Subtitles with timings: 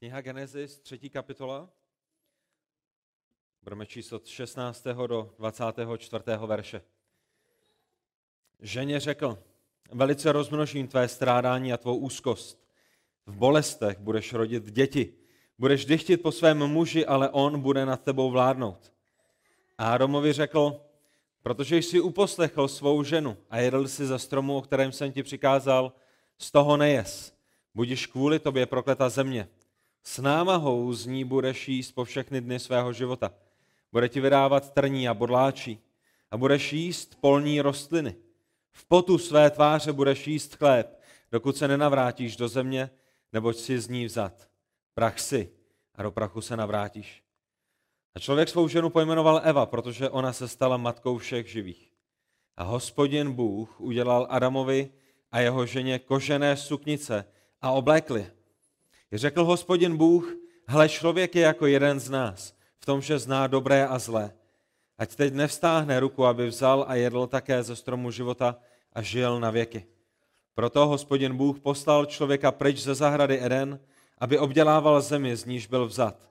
[0.00, 1.68] Kniha Genesis, třetí kapitola.
[3.62, 4.86] Budeme číst od 16.
[5.06, 6.24] do 24.
[6.46, 6.82] verše.
[8.60, 9.38] Ženě řekl,
[9.92, 12.64] velice rozmnožím tvé strádání a tvou úzkost.
[13.26, 15.14] V bolestech budeš rodit děti.
[15.58, 18.92] Budeš dychtit po svém muži, ale on bude nad tebou vládnout.
[19.78, 20.80] A Ádomovi řekl,
[21.42, 25.92] protože jsi uposlechl svou ženu a jedl si ze stromu, o kterém jsem ti přikázal,
[26.38, 27.34] z toho nejes.
[27.74, 29.48] Budíš kvůli tobě prokleta země.
[30.02, 33.34] S námahou z ní budeš jíst po všechny dny svého života.
[33.92, 35.80] Bude ti vydávat trní a bodláčí
[36.30, 38.16] a budeš jíst polní rostliny.
[38.72, 41.00] V potu své tváře budeš jíst chléb,
[41.32, 42.90] dokud se nenavrátíš do země,
[43.32, 44.48] neboť si z ní vzat.
[44.94, 45.50] Prach si
[45.94, 47.22] a do prachu se navrátíš.
[48.14, 51.92] A člověk svou ženu pojmenoval Eva, protože ona se stala matkou všech živých.
[52.56, 54.90] A hospodin Bůh udělal Adamovi
[55.32, 57.24] a jeho ženě kožené suknice
[57.62, 58.30] a oblékli.
[59.12, 63.86] Řekl hospodin Bůh, hle, člověk je jako jeden z nás, v tom, že zná dobré
[63.86, 64.32] a zlé.
[64.98, 68.56] Ať teď nevstáhne ruku, aby vzal a jedl také ze stromu života
[68.92, 69.86] a žil na věky.
[70.54, 73.80] Proto hospodin Bůh poslal člověka pryč ze zahrady Eden,
[74.18, 76.30] aby obdělával zemi, z níž byl vzat.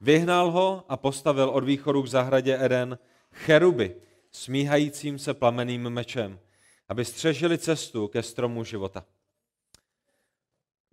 [0.00, 2.98] Vyhnal ho a postavil od východu k zahradě Eden
[3.32, 3.96] cheruby,
[4.30, 6.38] smíhajícím se plameným mečem,
[6.88, 9.04] aby střežili cestu ke stromu života.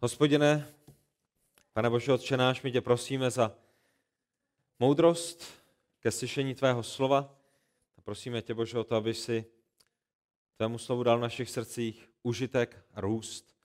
[0.01, 0.67] Hospodine,
[1.73, 3.55] pane Bože, Otče náš, my tě prosíme za
[4.79, 5.43] moudrost
[5.99, 7.35] ke slyšení tvého slova.
[7.97, 9.45] A prosíme tě, Bože, o to, aby si
[10.57, 13.55] tvému slovu dal v našich srdcích užitek a růst.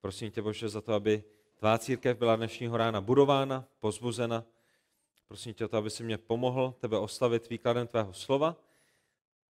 [0.00, 1.24] Prosím tě, Bože, za to, aby
[1.56, 4.44] tvá církev byla dnešního rána budována, pozbuzena.
[5.28, 8.56] Prosím tě o to, aby si mě pomohl tebe oslavit výkladem tvého slova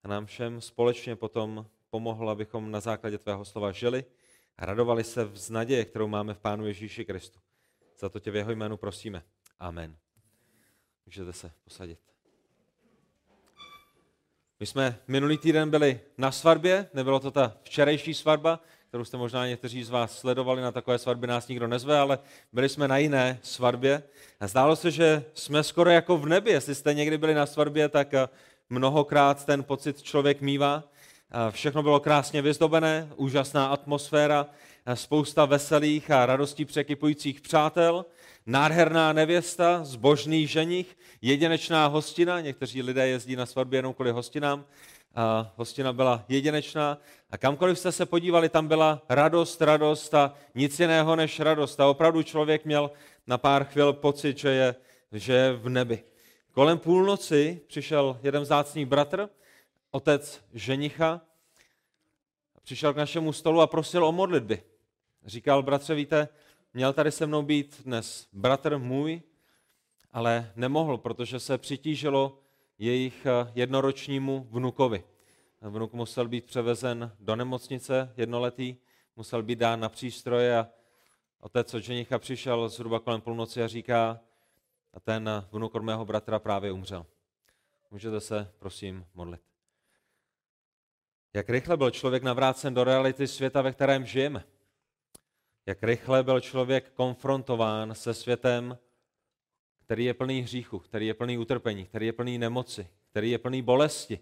[0.03, 4.05] a nám všem společně potom pomohl, abychom na základě tvého slova žili
[4.57, 7.46] a radovali se z naděje, kterou máme v Pánu Ježíši Kristu.
[7.99, 9.23] Za to tě v jeho jménu prosíme.
[9.59, 9.97] Amen.
[11.07, 11.99] Můžete se posadit.
[14.61, 19.47] My jsme minulý týden byli na svatbě, nebylo to ta včerejší svatba, kterou jste možná
[19.47, 22.19] někteří z vás sledovali, na takové svatby nás nikdo nezve, ale
[22.53, 24.03] byli jsme na jiné svatbě
[24.41, 26.51] a zdálo se, že jsme skoro jako v nebi.
[26.51, 28.29] Jestli jste někdy byli na svatbě, tak eh,
[28.71, 30.85] mnohokrát ten pocit člověk mívá.
[31.51, 34.47] Všechno bylo krásně vyzdobené, úžasná atmosféra,
[34.95, 38.05] spousta veselých a radostí překypujících přátel,
[38.47, 44.65] nádherná nevěsta, zbožný ženich, jedinečná hostina, někteří lidé jezdí na svatbě jenom kvůli hostinám,
[45.15, 46.99] a hostina byla jedinečná
[47.31, 51.81] a kamkoliv jste se podívali, tam byla radost, radost a nic jiného než radost.
[51.81, 52.91] A opravdu člověk měl
[53.27, 54.75] na pár chvil pocit, že je,
[55.13, 56.05] že je v nebi.
[56.53, 59.29] Kolem půlnoci přišel jeden vzácný bratr,
[59.91, 61.21] otec ženicha,
[62.63, 64.63] přišel k našemu stolu a prosil o modlitby.
[65.27, 66.29] Říkal, bratře, víte,
[66.75, 69.23] měl tady se mnou být dnes bratr můj,
[70.13, 72.39] ale nemohl, protože se přitížilo
[72.79, 75.05] jejich eh, jednoročnímu vnukovi.
[75.61, 78.77] Vnuk musel být převezen do nemocnice jednoletý,
[79.17, 80.69] musel být dán na přístroje a
[81.41, 84.21] otec od ženicha přišel zhruba kolem půlnoci a říká,
[84.95, 87.07] a ten vnuk od mého bratra právě umřel.
[87.91, 89.41] Můžete se, prosím, modlit.
[91.35, 94.45] Jak rychle byl člověk navrácen do reality světa, ve kterém žijeme.
[95.67, 98.79] Jak rychle byl člověk konfrontován se světem,
[99.85, 103.63] který je plný hříchu, který je plný utrpení, který je plný nemoci, který je plný
[103.63, 104.21] bolesti.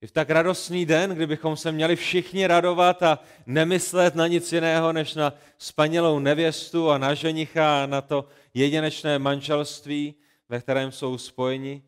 [0.00, 4.92] I v tak radostný den, kdybychom se měli všichni radovat a nemyslet na nic jiného,
[4.92, 10.14] než na spanělou nevěstu a na ženicha a na to jedinečné manželství,
[10.48, 11.82] ve kterém jsou spojeni,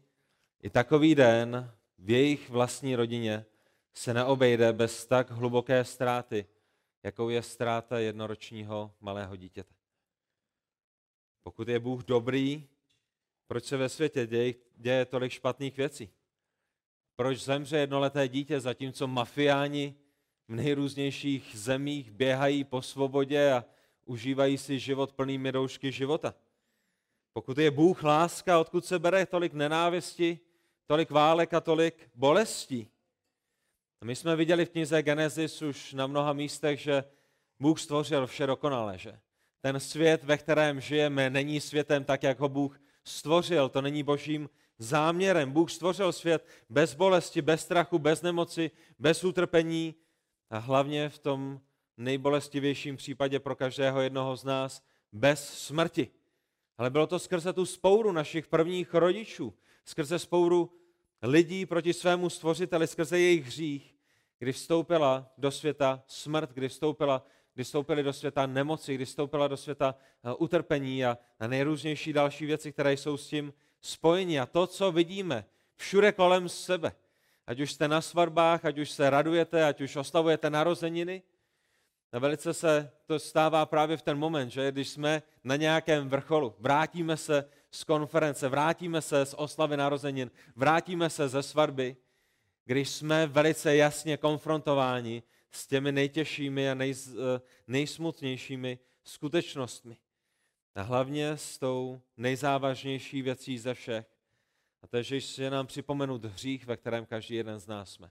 [0.62, 3.44] i takový den v jejich vlastní rodině
[3.94, 6.46] se neobejde bez tak hluboké ztráty,
[7.04, 9.74] jakou je ztráta jednoročního malého dítěte.
[11.42, 12.68] Pokud je Bůh dobrý,
[13.46, 16.10] proč se ve světě děje, děje tolik špatných věcí?
[17.16, 19.94] Proč zemře jednoleté dítě, zatímco mafiáni
[20.48, 23.64] v nejrůznějších zemích běhají po svobodě a
[24.04, 26.34] užívají si život plný miroušky života?
[27.32, 30.38] Pokud je Bůh láska, odkud se bere tolik nenávisti,
[30.86, 32.93] tolik válek a tolik bolestí?
[34.04, 37.04] My jsme viděli v knize Genesis už na mnoha místech, že
[37.60, 39.18] Bůh stvořil vše dokonale, že
[39.60, 43.68] ten svět, ve kterém žijeme, není světem tak, jak ho Bůh stvořil.
[43.68, 45.52] To není božím záměrem.
[45.52, 49.94] Bůh stvořil svět bez bolesti, bez strachu, bez nemoci, bez utrpení
[50.50, 51.60] a hlavně v tom
[51.96, 56.08] nejbolestivějším případě pro každého jednoho z nás bez smrti.
[56.78, 59.54] Ale bylo to skrze tu spouru našich prvních rodičů,
[59.84, 60.72] skrze spouru
[61.22, 63.93] lidí proti svému stvořiteli, skrze jejich hřích,
[64.44, 69.56] kdy vstoupila do světa smrt, kdy vstoupila kdy stoupili do světa nemoci, kdy stoupila do
[69.56, 69.94] světa
[70.24, 74.40] eh, utrpení a, nejrůznější další věci, které jsou s tím spojení.
[74.40, 75.44] A to, co vidíme
[75.76, 76.92] všude kolem sebe,
[77.46, 81.22] ať už jste na svatbách, ať už se radujete, ať už oslavujete narozeniny,
[82.12, 86.54] a velice se to stává právě v ten moment, že když jsme na nějakém vrcholu,
[86.58, 91.96] vrátíme se z konference, vrátíme se z oslavy narozenin, vrátíme se ze svatby,
[92.64, 99.96] když jsme velice jasně konfrontováni s těmi nejtěžšími a nej, eh, nejsmutnějšími skutečnostmi.
[100.74, 104.06] A hlavně s tou nejzávažnější věcí ze všech.
[104.82, 108.10] A to je, že je nám připomenut hřích, ve kterém každý jeden z nás jsme.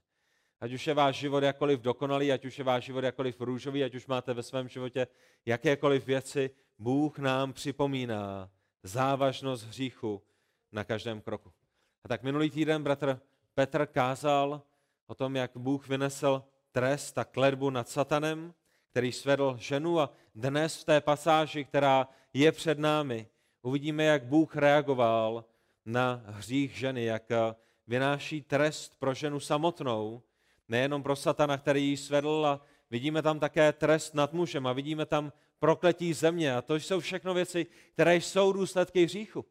[0.62, 3.96] Ať už je váš život jakoliv dokonalý, ať už je váš život jakoliv růžový, ať
[3.96, 5.08] už máte ve svém životě
[5.46, 8.50] jakékoliv věci, Bůh nám připomíná
[8.84, 10.22] závažnost hříchu
[10.72, 11.54] na každém kroku.
[12.04, 13.20] A tak minulý týden bratr
[13.56, 14.62] Petr kázal
[15.08, 18.54] o tom, jak Bůh vynesl trest a kledbu nad satanem,
[18.90, 23.28] který svedl ženu a dnes v té pasáži, která je před námi,
[23.62, 25.46] uvidíme, jak Bůh reagoval
[25.86, 27.24] na hřích ženy, jak
[27.88, 30.22] vynáší trest pro ženu samotnou,
[30.68, 35.06] nejenom pro satana, který ji svedl a vidíme tam také trest nad mužem a vidíme
[35.06, 39.46] tam prokletí země a to jsou všechno věci, které jsou důsledky hříchu.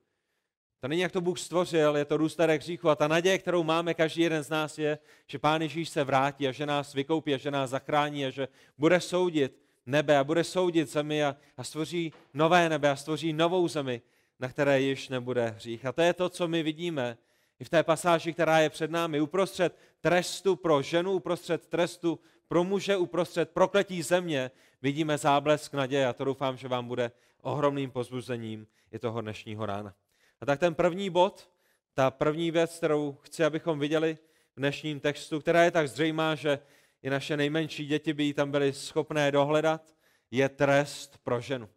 [0.82, 3.94] To není, jak to Bůh stvořil, je to důsledek hříchu a ta naděje, kterou máme
[3.94, 7.36] každý jeden z nás je, že Pán Ježíš se vrátí a že nás vykoupí a
[7.36, 8.48] že nás zachrání a že
[8.78, 13.68] bude soudit nebe a bude soudit zemi a, a stvoří nové nebe a stvoří novou
[13.68, 14.02] zemi,
[14.40, 15.86] na které již nebude hřích.
[15.86, 17.18] A to je to, co my vidíme
[17.60, 19.20] i v té pasáži, která je před námi.
[19.20, 24.50] Uprostřed trestu pro ženu, uprostřed trestu pro muže, uprostřed prokletí země
[24.82, 27.12] vidíme záblesk naděje a to doufám, že vám bude
[27.42, 29.94] ohromným pozbuzením i toho dnešního rána.
[30.42, 31.50] A tak ten první bod,
[31.94, 34.18] ta první věc, kterou chci, abychom viděli
[34.56, 36.58] v dnešním textu, která je tak zřejmá, že
[37.02, 39.96] i naše nejmenší děti by ji tam byly schopné dohledat,
[40.30, 41.68] je trest pro ženu.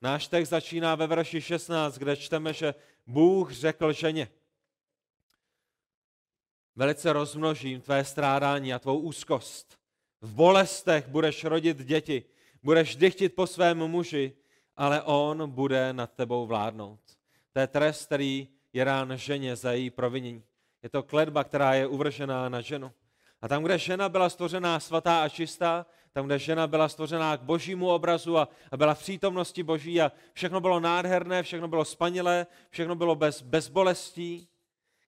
[0.00, 2.74] Náš text začíná ve verši 16, kde čteme, že
[3.06, 4.28] Bůh řekl ženě,
[6.76, 9.78] velice rozmnožím tvé strádání a tvou úzkost.
[10.20, 12.24] V bolestech budeš rodit děti,
[12.62, 14.36] budeš dychtit po svém muži,
[14.76, 17.21] ale on bude nad tebou vládnout.
[17.52, 20.42] To je trest, který je rán ženě za její provinění.
[20.82, 22.92] Je to kledba, která je uvržená na ženu.
[23.42, 27.42] A tam, kde žena byla stvořená svatá a čistá, tam, kde žena byla stvořená k
[27.42, 32.46] božímu obrazu a, a byla v přítomnosti boží a všechno bylo nádherné, všechno bylo spanilé,
[32.70, 34.48] všechno bylo bez, bez bolestí,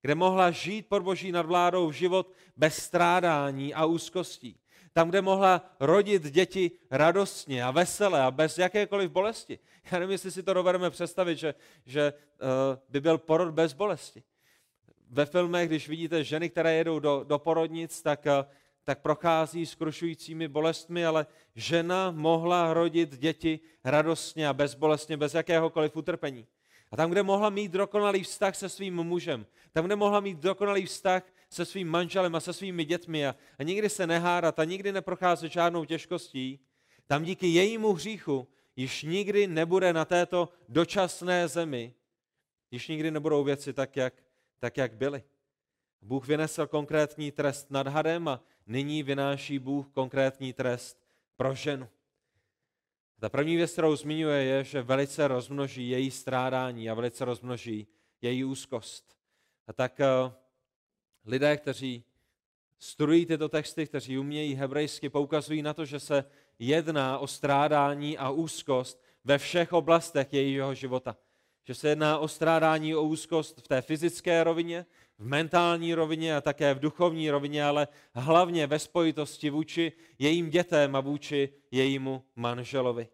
[0.02, 4.56] kde mohla žít pod boží nadvládou život bez strádání a úzkostí.
[4.94, 9.58] Tam, kde mohla rodit děti radostně a vesele a bez jakékoliv bolesti.
[9.92, 11.54] Já nevím, jestli si to dovedeme představit, že,
[11.86, 12.48] že uh,
[12.88, 14.22] by byl porod bez bolesti.
[15.10, 18.52] Ve filmech, když vidíte ženy, které jedou do, do porodnic, tak, uh,
[18.84, 26.46] tak prochází skrušujícími bolestmi, ale žena mohla rodit děti radostně a bezbolestně, bez jakéhokoliv utrpení.
[26.90, 30.86] A tam, kde mohla mít dokonalý vztah se svým mužem, tam, kde mohla mít dokonalý
[30.86, 31.22] vztah
[31.54, 35.52] se svým manželem a se svými dětmi a, a nikdy se nehádat a nikdy neprocházet
[35.52, 36.60] žádnou těžkostí,
[37.06, 41.94] tam díky jejímu hříchu již nikdy nebude na této dočasné zemi,
[42.70, 44.14] již nikdy nebudou věci tak, jak,
[44.58, 45.22] tak, jak byly.
[46.02, 51.06] Bůh vynesl konkrétní trest nad hadem a nyní vynáší Bůh konkrétní trest
[51.36, 51.88] pro ženu.
[53.20, 57.86] Ta první věc, kterou zmiňuje, je, že velice rozmnoží její strádání a velice rozmnoží
[58.22, 59.16] její úzkost.
[59.66, 60.32] A tak uh,
[61.24, 62.04] lidé, kteří
[62.78, 66.24] studují tyto texty, kteří umějí hebrejsky, poukazují na to, že se
[66.58, 71.16] jedná o strádání a úzkost ve všech oblastech jejího života.
[71.66, 74.86] Že se jedná o strádání, o úzkost v té fyzické rovině,
[75.18, 80.96] v mentální rovině a také v duchovní rovině, ale hlavně ve spojitosti vůči jejím dětem
[80.96, 83.08] a vůči jejímu manželovi.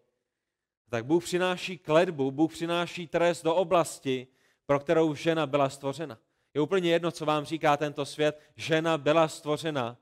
[0.89, 4.27] Tak Bůh přináší kledbu, Bůh přináší trest do oblasti,
[4.65, 6.17] pro kterou žena byla stvořena.
[6.53, 8.39] Je úplně jedno, co vám říká tento svět.
[8.55, 9.97] Žena byla stvořena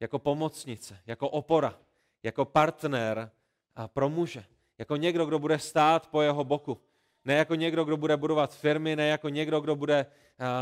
[0.00, 1.78] jako pomocnice, jako opora,
[2.22, 3.30] jako partner
[3.74, 4.44] a pro muže.
[4.78, 6.80] Jako někdo, kdo bude stát po jeho boku.
[7.24, 10.06] Ne jako někdo, kdo bude budovat firmy, ne jako někdo, kdo bude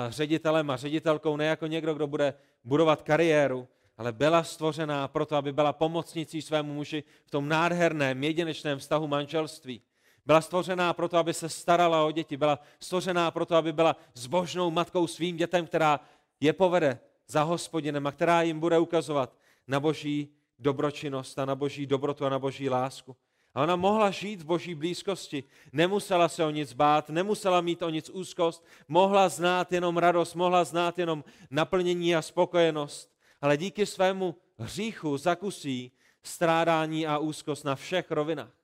[0.09, 5.53] ředitelem a ředitelkou, ne jako někdo, kdo bude budovat kariéru, ale byla stvořená proto, aby
[5.53, 9.83] byla pomocnicí svému muži v tom nádherném, jedinečném vztahu manželství.
[10.27, 12.37] Byla stvořená proto, aby se starala o děti.
[12.37, 16.01] Byla stvořená proto, aby byla zbožnou matkou svým dětem, která
[16.41, 19.37] je povede za hospodinem a která jim bude ukazovat
[19.69, 20.29] na boží
[20.59, 23.17] dobročinnost a na boží dobrotu a na boží lásku.
[23.55, 27.91] A ona mohla žít v boží blízkosti, nemusela se o nic bát, nemusela mít o
[27.91, 34.37] nic úzkost, mohla znát jenom radost, mohla znát jenom naplnění a spokojenost, ale díky svému
[34.59, 38.64] hříchu zakusí strádání a úzkost na všech rovinách.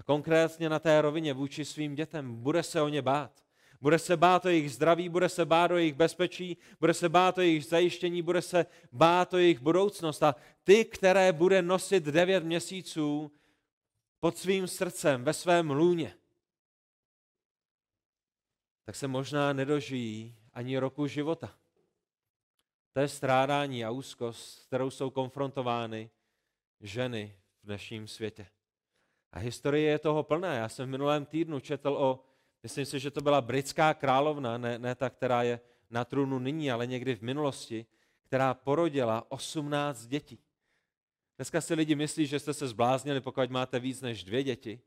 [0.00, 2.36] A konkrétně na té rovině vůči svým dětem.
[2.42, 3.44] Bude se o ně bát.
[3.80, 7.38] Bude se bát o jejich zdraví, bude se bát o jejich bezpečí, bude se bát
[7.38, 10.22] o jejich zajištění, bude se bát o jejich budoucnost.
[10.22, 13.32] A ty, které bude nosit devět měsíců
[14.20, 16.14] pod svým srdcem, ve svém lůně,
[18.84, 21.54] tak se možná nedožijí ani roku života.
[22.92, 26.10] To je strádání a úzkost, s kterou jsou konfrontovány
[26.80, 28.46] ženy v dnešním světě.
[29.32, 30.54] A historie je toho plná.
[30.54, 32.24] Já jsem v minulém týdnu četl o,
[32.62, 35.60] myslím si, že to byla britská královna, ne, ne ta, která je
[35.90, 37.86] na trůnu nyní, ale někdy v minulosti,
[38.22, 40.38] která porodila 18 dětí.
[41.36, 44.80] Dneska si lidi myslí, že jste se zbláznili, pokud máte víc než dvě děti.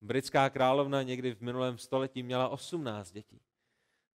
[0.00, 3.40] Britská královna někdy v minulém století měla 18 dětí.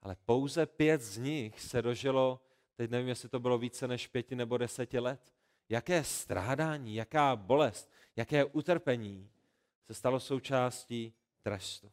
[0.01, 2.41] Ale pouze pět z nich se dožilo,
[2.75, 5.33] teď nevím, jestli to bylo více než pěti nebo deseti let.
[5.69, 9.29] Jaké strádání, jaká bolest, jaké utrpení
[9.87, 11.91] se stalo součástí trestu.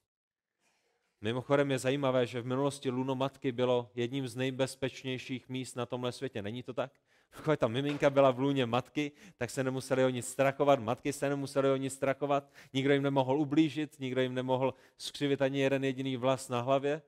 [1.21, 6.43] Mimochodem je zajímavé, že v minulosti lunomatky bylo jedním z nejbezpečnějších míst na tomhle světě.
[6.43, 6.93] Není to tak?
[7.37, 11.29] Pokud ta miminka byla v lůně matky, tak se nemuseli o nic strachovat, matky se
[11.29, 16.17] nemuseli o nic strachovat, nikdo jim nemohl ublížit, nikdo jim nemohl skřivit ani jeden jediný
[16.17, 17.03] vlas na hlavě.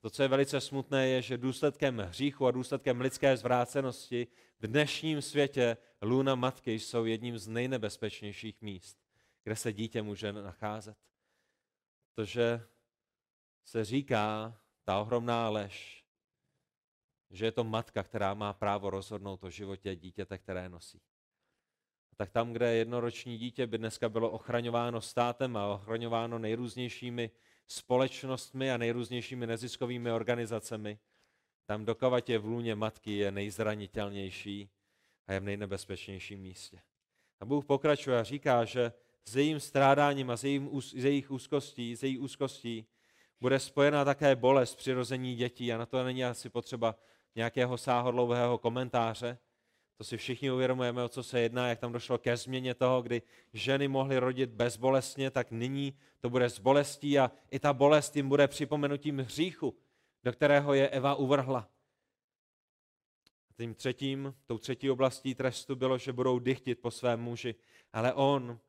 [0.00, 4.26] To, co je velice smutné, je, že důsledkem hříchu a důsledkem lidské zvrácenosti
[4.60, 8.98] v dnešním světě lůna matky jsou jedním z nejnebezpečnějších míst,
[9.44, 10.98] kde se dítě může nacházet.
[12.14, 12.66] Protože
[13.64, 16.04] se říká ta ohromná lež,
[17.30, 21.00] že je to matka, která má právo rozhodnout o životě dítěte, které nosí.
[22.16, 27.30] Tak tam, kde jednoroční dítě by dneska bylo ochraňováno státem a ochraňováno nejrůznějšími
[27.68, 30.98] společnostmi a nejrůznějšími neziskovými organizacemi,
[31.66, 34.70] tam dokovat je v lůně matky je nejzranitelnější
[35.26, 36.82] a je v nejnebezpečnějším místě.
[37.40, 38.92] A Bůh pokračuje a říká, že
[39.24, 40.44] s jejím strádáním a s,
[40.94, 42.86] jejich úzkostí, s její úzkostí
[43.40, 46.94] bude spojena také bolest přirození dětí a na to není asi potřeba
[47.34, 49.38] nějakého sáhodlouhého komentáře.
[49.96, 53.22] To si všichni uvědomujeme, o co se jedná, jak tam došlo ke změně toho, kdy
[53.52, 58.28] ženy mohly rodit bezbolestně, tak nyní to bude s bolestí a i ta bolest jim
[58.28, 59.76] bude připomenutím hříchu,
[60.24, 61.68] do kterého je Eva uvrhla.
[63.56, 67.54] Tím třetím, tou třetí oblastí trestu bylo, že budou dychtit po svém muži,
[67.92, 68.60] ale on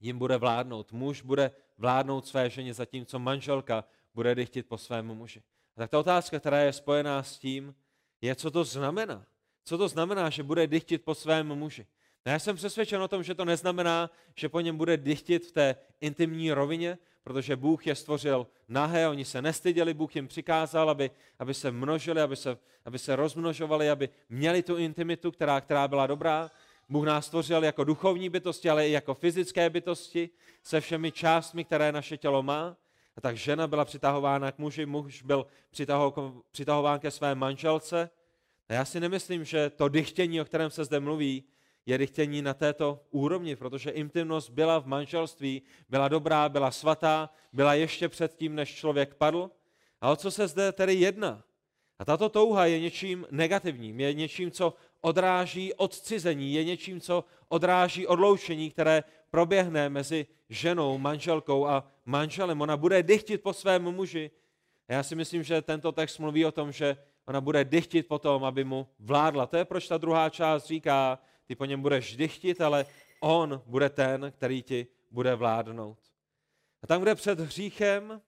[0.00, 0.92] jim bude vládnout.
[0.92, 3.84] Muž bude vládnout své ženě, zatímco manželka
[4.14, 5.42] bude dychtit po svém muži.
[5.76, 7.74] A tak ta otázka, která je spojená s tím,
[8.20, 9.26] je, co to znamená.
[9.64, 11.86] Co to znamená, že bude dychtit po svém muži?
[12.26, 15.52] No já jsem přesvědčen o tom, že to neznamená, že po něm bude dychtit v
[15.52, 21.10] té intimní rovině, protože Bůh je stvořil nahé, oni se nestyděli, Bůh jim přikázal, aby,
[21.38, 26.06] aby se množili, aby se, aby se rozmnožovali, aby měli tu intimitu, která, která byla
[26.06, 26.50] dobrá.
[26.88, 30.30] Bůh nás stvořil jako duchovní bytosti, ale i jako fyzické bytosti,
[30.62, 32.76] se všemi částmi, které naše tělo má.
[33.16, 35.46] A tak žena byla přitahována k muži, muž byl
[36.50, 38.10] přitahován ke své manželce.
[38.68, 41.44] A já si nemyslím, že to dychtění, o kterém se zde mluví,
[41.86, 47.74] je dychtění na této úrovni, protože intimnost byla v manželství, byla dobrá, byla svatá, byla
[47.74, 49.50] ještě předtím, než člověk padl.
[50.00, 51.42] A o co se zde tedy jedná?
[51.98, 54.74] A tato touha je něčím negativním, je něčím, co
[55.06, 62.60] odráží odcizení, je něčím, co odráží odloučení, které proběhne mezi ženou, manželkou a manželem.
[62.60, 64.30] Ona bude dychtit po svém muži.
[64.88, 66.96] A já si myslím, že tento text mluví o tom, že
[67.26, 69.46] ona bude dychtit po tom, aby mu vládla.
[69.46, 72.86] To je, proč ta druhá část říká, ty po něm budeš dychtit, ale
[73.20, 75.98] on bude ten, který ti bude vládnout.
[76.82, 78.20] A tam, kde před hříchem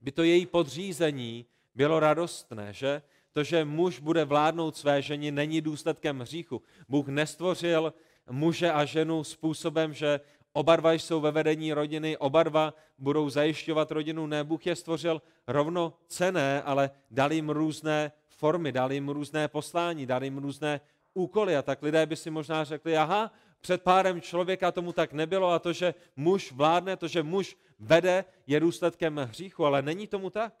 [0.00, 3.02] by to její podřízení bylo radostné, že?
[3.32, 6.62] To, že muž bude vládnout své ženě, není důsledkem hříchu.
[6.88, 7.94] Bůh nestvořil
[8.30, 10.20] muže a ženu způsobem, že
[10.52, 14.26] oba dva jsou ve vedení rodiny, oba dva budou zajišťovat rodinu.
[14.26, 20.24] Ne, Bůh je stvořil rovnocené, ale dal jim různé formy, dal jim různé poslání, dal
[20.24, 20.80] jim různé
[21.14, 21.56] úkoly.
[21.56, 25.58] A tak lidé by si možná řekli, aha, před párem člověka tomu tak nebylo a
[25.58, 30.54] to, že muž vládne, to, že muž vede, je důsledkem hříchu, ale není tomu tak.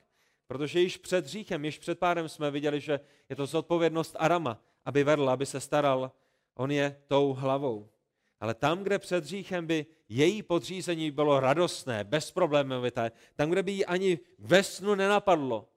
[0.52, 5.04] Protože již před hříchem, již před párem jsme viděli, že je to zodpovědnost Arama, aby
[5.04, 6.12] vedl, aby se staral.
[6.54, 7.88] On je tou hlavou.
[8.40, 13.86] Ale tam, kde před hříchem by její podřízení bylo radostné, bezproblémovité, tam, kde by jí
[13.86, 15.68] ani ve snu nenapadlo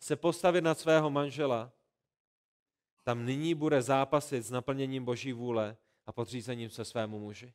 [0.00, 1.72] se postavit nad svého manžela,
[3.02, 7.52] tam nyní bude zápasit s naplněním Boží vůle a podřízením se svému muži.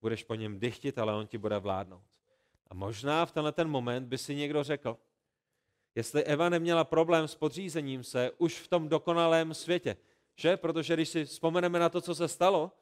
[0.00, 2.04] Budeš po něm dychtit, ale on ti bude vládnout.
[2.70, 4.98] A možná v tenhle ten moment by si někdo řekl,
[5.94, 9.96] jestli Eva neměla problém s podřízením se už v tom dokonalém světě,
[10.36, 10.56] že?
[10.56, 12.72] Protože když si vzpomeneme na to, co se stalo,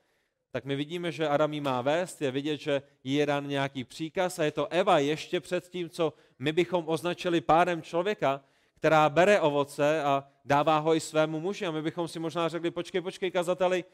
[0.50, 3.84] tak my vidíme, že Adam jí má vést, je vidět, že jí je dán nějaký
[3.84, 9.08] příkaz a je to Eva ještě před tím, co my bychom označili pádem člověka, která
[9.08, 11.66] bere ovoce a dává ho i svému muži.
[11.66, 13.84] A my bychom si možná řekli, počkej, počkej, kazateli,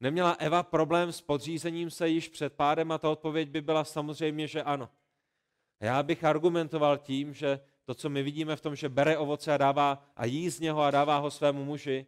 [0.00, 4.46] neměla Eva problém s podřízením se již před pádem a ta odpověď by byla samozřejmě,
[4.46, 4.88] že ano.
[5.80, 9.56] Já bych argumentoval tím, že to, co my vidíme v tom, že bere ovoce a
[9.56, 12.06] dává a jí z něho a dává ho svému muži,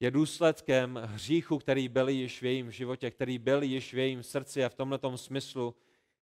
[0.00, 4.64] je důsledkem hříchu, který byl již v jejím životě, který byl již v jejím srdci
[4.64, 5.74] a v tomto smyslu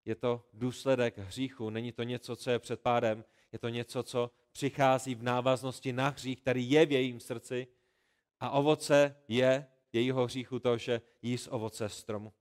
[0.04, 1.70] je to důsledek hříchu.
[1.70, 6.08] Není to něco, co je před pádem, je to něco, co přichází v návaznosti na
[6.08, 7.66] hřích, který je v jejím srdci
[8.40, 12.32] a ovoce je jejího hříchu to, že jí z ovoce stromu.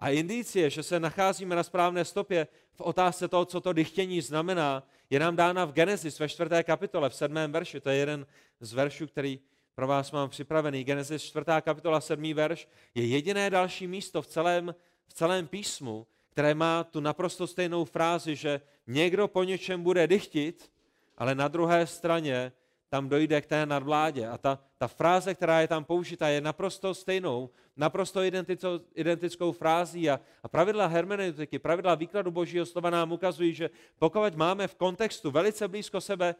[0.00, 4.86] A indicie, že se nacházíme na správné stopě v otázce toho, co to dychtění znamená,
[5.10, 7.80] je nám dána v Genesis ve čtvrté kapitole, v sedmém verši.
[7.80, 8.26] To je jeden
[8.60, 9.40] z veršů, který
[9.74, 10.84] pro vás mám připravený.
[10.84, 14.74] Genesis čtvrtá kapitola, sedmý verš je jediné další místo v celém,
[15.06, 20.70] v celém písmu, které má tu naprosto stejnou frázi, že někdo po něčem bude dychtit,
[21.16, 22.52] ale na druhé straně
[22.88, 24.28] tam dojde k té nadvládě.
[24.28, 30.10] A ta, ta fráze, která je tam použita, je naprosto stejnou, naprosto identickou, identickou frází
[30.10, 35.30] a, a pravidla hermeneutiky, pravidla výkladu božího slova nám ukazují, že pokud máme v kontextu
[35.30, 36.34] velice blízko sebe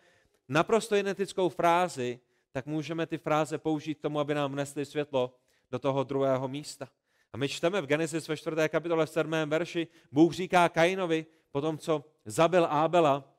[0.48, 2.20] naprosto identickou frázi,
[2.52, 5.34] tak můžeme ty fráze použít k tomu, aby nám vnesli světlo
[5.70, 6.88] do toho druhého místa.
[7.32, 8.56] A my čteme v Genesis ve 4.
[8.68, 9.32] kapitole v 7.
[9.46, 13.34] verši, Bůh říká Kainovi, po tom, co zabil Ábela,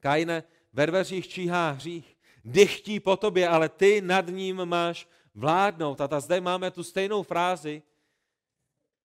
[0.00, 0.42] Kaine,
[0.72, 2.17] ve dveřích číhá hřích,
[2.48, 6.00] dychtí po tobě, ale ty nad ním máš vládnout.
[6.00, 7.82] A ta zde máme tu stejnou frázi,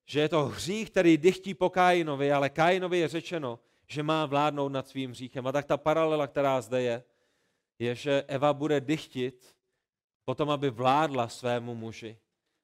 [0.05, 4.69] že je to hřích, který dychtí po Kainovi, ale Kainovi je řečeno, že má vládnout
[4.69, 5.47] nad svým hříchem.
[5.47, 7.03] A tak ta paralela, která zde je,
[7.79, 9.55] je, že Eva bude dychtit
[10.25, 12.17] potom, aby vládla svému muži,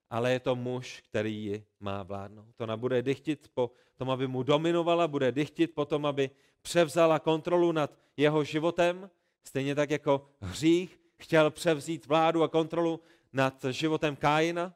[0.10, 2.62] ale je to muž, který ji má vládnout.
[2.62, 6.30] Ona bude dychtit po tom, aby mu dominovala, bude dychtit po tom, aby
[6.62, 9.10] převzala kontrolu nad jeho životem,
[9.44, 13.00] stejně tak jako hřích chtěl převzít vládu a kontrolu
[13.34, 14.74] nad životem Kájina.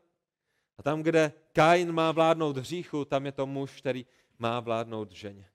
[0.78, 4.06] A tam, kde Kájin má vládnout hříchu, tam je to muž, který
[4.40, 5.50] má vládnout ženě.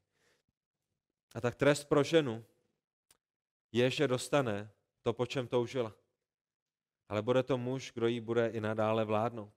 [1.35, 2.45] A tak trest pro ženu
[3.73, 4.71] je, že dostane
[5.03, 5.95] to, po čem toužila.
[7.09, 9.55] Ale bude to muž, kdo jí bude i nadále vládnout.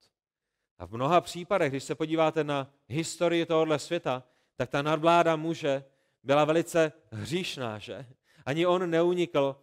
[0.78, 4.24] A v mnoha případech, když se podíváte na historii tohohle světa,
[4.56, 5.84] tak ta nadvláda muže
[6.24, 8.06] byla velice hříšná, že?
[8.46, 9.56] Ani on neunikl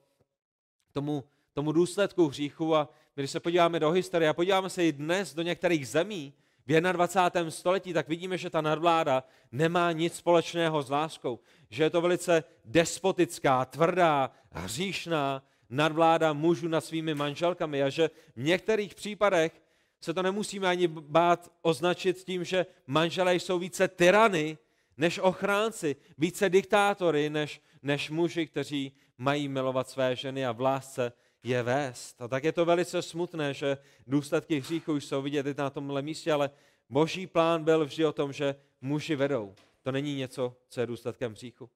[0.92, 5.34] tomu, tomu důsledku hříchu a když se podíváme do historie a podíváme se i dnes
[5.34, 6.34] do některých zemí
[6.66, 7.50] v 21.
[7.50, 11.40] století, tak vidíme, že ta nadvláda nemá nic společného s láskou.
[11.70, 18.42] Že je to velice despotická, tvrdá, hříšná nadvláda mužů nad svými manželkami a že v
[18.42, 19.62] některých případech
[20.00, 24.58] se to nemusíme ani bát označit tím, že manželé jsou více tyrany
[24.96, 31.12] než ochránci, více diktátory než, než muži, kteří mají milovat své ženy a v lásce
[31.42, 32.22] je vést.
[32.22, 36.50] A tak je to velice smutné, že důsledky hříchu jsou vidět na tomhle místě, ale
[36.88, 39.54] boží plán byl vždy o tom, že muži vedou.
[39.82, 41.70] To není něco, co je důsledkem hříchu.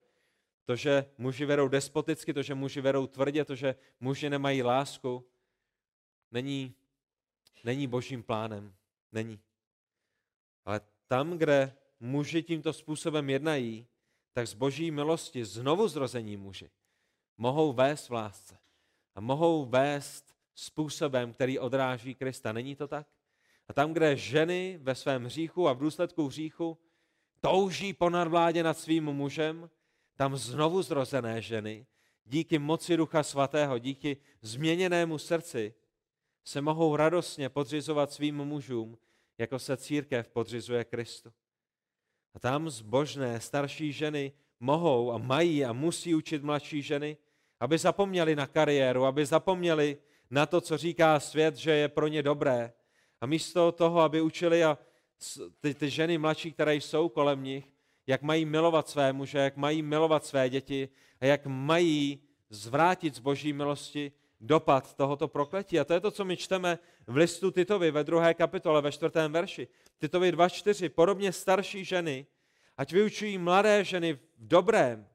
[0.64, 5.26] To, že muži vedou despoticky, to, že muži vedou tvrdě, to, že muži nemají lásku,
[6.30, 6.74] není,
[7.64, 8.74] není božím plánem.
[9.12, 9.40] Není.
[10.64, 13.86] Ale tam, kde muži tímto způsobem jednají,
[14.32, 16.70] tak z boží milosti znovu zrození muži
[17.36, 18.58] mohou vést v lásce
[19.14, 22.52] a mohou vést způsobem, který odráží Krista.
[22.52, 23.06] Není to tak?
[23.68, 26.78] A tam, kde ženy ve svém hříchu a v důsledku hříchu
[27.40, 29.70] touží po nadvládě nad svým mužem,
[30.16, 31.86] tam znovu zrozené ženy,
[32.24, 35.74] díky moci Ducha Svatého, díky změněnému srdci,
[36.44, 38.98] se mohou radostně podřizovat svým mužům,
[39.38, 41.32] jako se církev podřizuje Kristu.
[42.34, 47.16] A tam zbožné starší ženy mohou a mají a musí učit mladší ženy,
[47.60, 49.96] aby zapomněli na kariéru, aby zapomněli
[50.30, 52.72] na to, co říká svět, že je pro ně dobré.
[53.20, 54.78] A místo toho, aby učili a
[55.60, 57.72] ty, ty ženy mladší, které jsou kolem nich,
[58.06, 60.88] jak mají milovat své muže, jak mají milovat své děti
[61.20, 65.80] a jak mají zvrátit z boží milosti dopad tohoto prokletí.
[65.80, 69.32] A to je to, co my čteme v listu Titovi ve druhé kapitole, ve čtvrtém
[69.32, 69.68] verši.
[69.98, 70.88] Titovi 2.4.
[70.88, 72.26] Podobně starší ženy,
[72.76, 75.06] ať vyučují mladé ženy v dobrém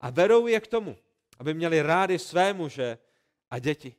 [0.00, 0.96] a vedou je k tomu,
[1.38, 2.98] aby měli rádi své muže
[3.50, 3.94] a děti.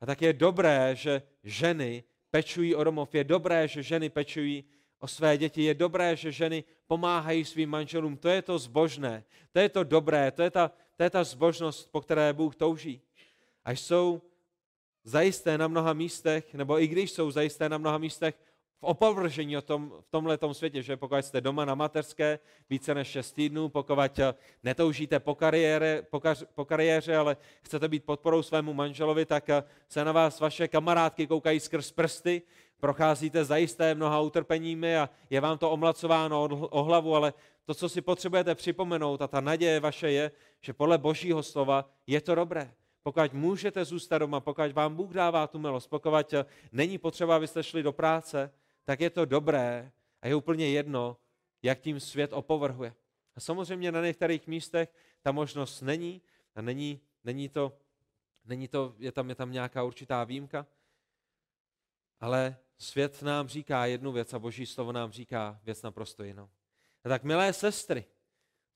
[0.00, 3.14] A tak je dobré, že ženy pečují o domov.
[3.14, 4.64] Je dobré, že ženy pečují
[4.98, 5.62] o své děti.
[5.62, 8.16] Je dobré, že ženy pomáhají svým manželům.
[8.16, 11.92] To je to zbožné, to je to dobré, to je ta, to je ta zbožnost,
[11.92, 13.00] po které Bůh touží.
[13.64, 14.22] A jsou
[15.08, 18.34] zajisté na mnoha místech, nebo i když jsou zajisté na mnoha místech
[18.80, 22.38] v opovržení o tom, v tomhle světě, že pokud jste doma na mateřské
[22.70, 23.98] více než 6 týdnů, pokud
[24.62, 29.50] netoužíte po, kariére, po, kar, po kariéře, ale chcete být podporou svému manželovi, tak
[29.88, 32.42] se na vás vaše kamarádky koukají skrz prsty,
[32.80, 38.00] procházíte zajisté mnoha utrpeními a je vám to omlacováno o hlavu, ale to, co si
[38.00, 42.77] potřebujete připomenout a ta naděje vaše je, že podle božího slova je to dobré.
[43.02, 46.34] Pokud můžete zůstat doma, pokud vám Bůh dává tu milost, pokud
[46.72, 48.52] není potřeba, abyste šli do práce,
[48.84, 51.16] tak je to dobré a je úplně jedno,
[51.62, 52.94] jak tím svět opovrhuje.
[53.36, 56.22] A samozřejmě na některých místech ta možnost není
[56.54, 57.78] a není, není, to,
[58.44, 60.66] není to, je tam, je tam nějaká určitá výjimka,
[62.20, 66.48] ale svět nám říká jednu věc a boží slovo nám říká věc naprosto jinou.
[67.04, 68.04] A tak milé sestry,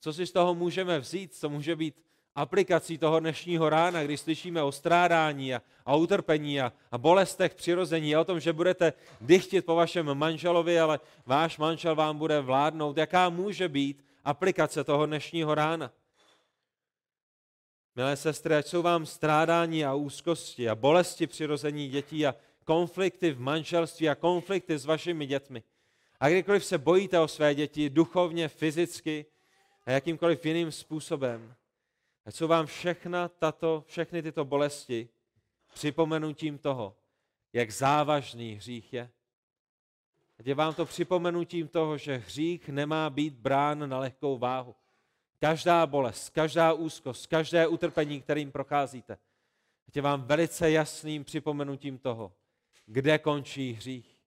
[0.01, 2.03] co si z toho můžeme vzít, co může být
[2.35, 8.15] aplikací toho dnešního rána, kdy slyšíme o strádání a, a utrpení a, a bolestech přirození
[8.15, 12.97] a o tom, že budete dychtit po vašem manželovi, ale váš manžel vám bude vládnout.
[12.97, 15.93] Jaká může být aplikace toho dnešního rána?
[17.97, 23.41] Milé sestry, ať jsou vám strádání a úzkosti a bolesti přirození dětí a konflikty v
[23.41, 25.63] manželství a konflikty s vašimi dětmi.
[26.21, 29.27] A kdykoliv se bojíte o své děti duchovně, fyzicky
[29.87, 31.55] a jakýmkoliv jiným způsobem,
[32.25, 35.09] Ať jsou vám všechna tato, všechny tyto bolesti
[35.75, 36.97] připomenutím toho,
[37.53, 39.11] jak závažný hřích je.
[40.39, 44.75] Ať je vám to připomenutím toho, že hřích nemá být brán na lehkou váhu.
[45.39, 49.19] Každá bolest, každá úzkost, každé utrpení, kterým procházíte,
[49.89, 52.33] ať je vám velice jasným připomenutím toho,
[52.87, 54.19] kde končí hřích.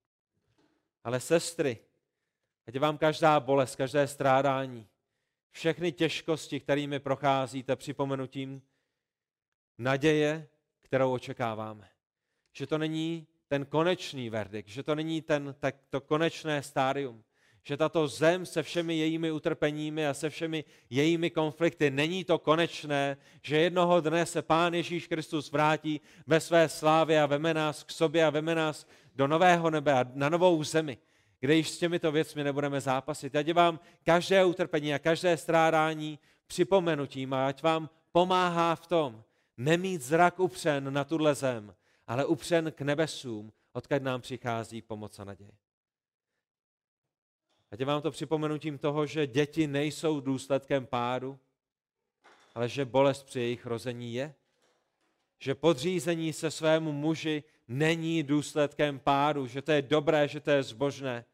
[1.04, 1.80] Ale sestry,
[2.68, 4.88] ať je vám každá bolest, každé strádání,
[5.56, 8.62] všechny těžkosti, kterými procházíte, připomenutím
[9.78, 10.48] naděje,
[10.82, 11.90] kterou očekáváme.
[12.54, 17.24] Že to není ten konečný verdikt, že to není ten, tak to konečné stádium,
[17.64, 23.18] že tato zem se všemi jejími utrpeními a se všemi jejími konflikty není to konečné,
[23.42, 27.92] že jednoho dne se Pán Ježíš Kristus vrátí ve své slávě a veme nás k
[27.92, 30.98] sobě a veme nás do nového nebe a na novou zemi
[31.46, 33.36] kde již s těmito věcmi nebudeme zápasit.
[33.36, 39.24] Ať vám každé utrpení a každé strádání připomenutím a ať vám pomáhá v tom
[39.58, 41.76] nemít zrak upřen na tuhle zem,
[42.08, 45.52] ale upřen k nebesům, odkud nám přichází pomoc a naděje.
[47.72, 51.40] Ať vám to připomenutím toho, že děti nejsou důsledkem pádu,
[52.56, 54.36] ale že bolest při jejich rození je.
[55.40, 60.64] Že podřízení se svému muži není důsledkem pádu, že to je dobré, že to je
[60.64, 61.26] zbožné,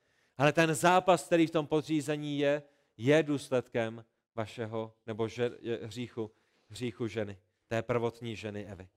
[0.41, 2.63] ale ten zápas, který v tom podřízení je,
[2.97, 6.31] je důsledkem vašeho nebo že, je hříchu,
[6.69, 8.89] hříchu ženy, té prvotní ženy Evy.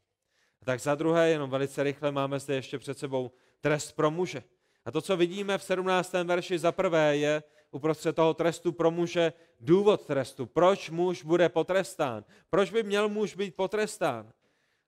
[0.63, 3.31] A tak za druhé, jenom velice rychle, máme zde ještě před sebou
[3.61, 4.43] trest pro muže.
[4.85, 6.13] A to, co vidíme v 17.
[6.13, 10.47] verši za prvé, je uprostřed toho trestu pro muže důvod trestu.
[10.47, 12.25] Proč muž bude potrestán?
[12.51, 14.33] Proč by měl muž být potrestán?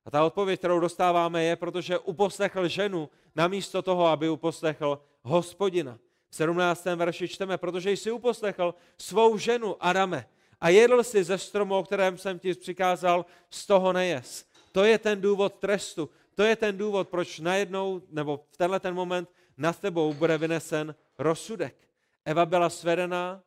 [0.05, 5.99] A ta odpověď, kterou dostáváme, je, protože uposlechl ženu namísto toho, aby uposlechl hospodina.
[6.37, 6.85] V 17.
[6.85, 10.29] verši čteme, protože jsi uposlechl svou ženu Adame
[10.61, 14.45] a jedl si ze stromu, o kterém jsem ti přikázal, z toho nejes.
[14.73, 16.11] To je ten důvod trestu.
[16.35, 20.95] To je ten důvod, proč najednou, nebo v tenhle ten moment nad tebou bude vynesen
[21.19, 21.89] rozsudek.
[22.25, 23.43] Eva byla svedená,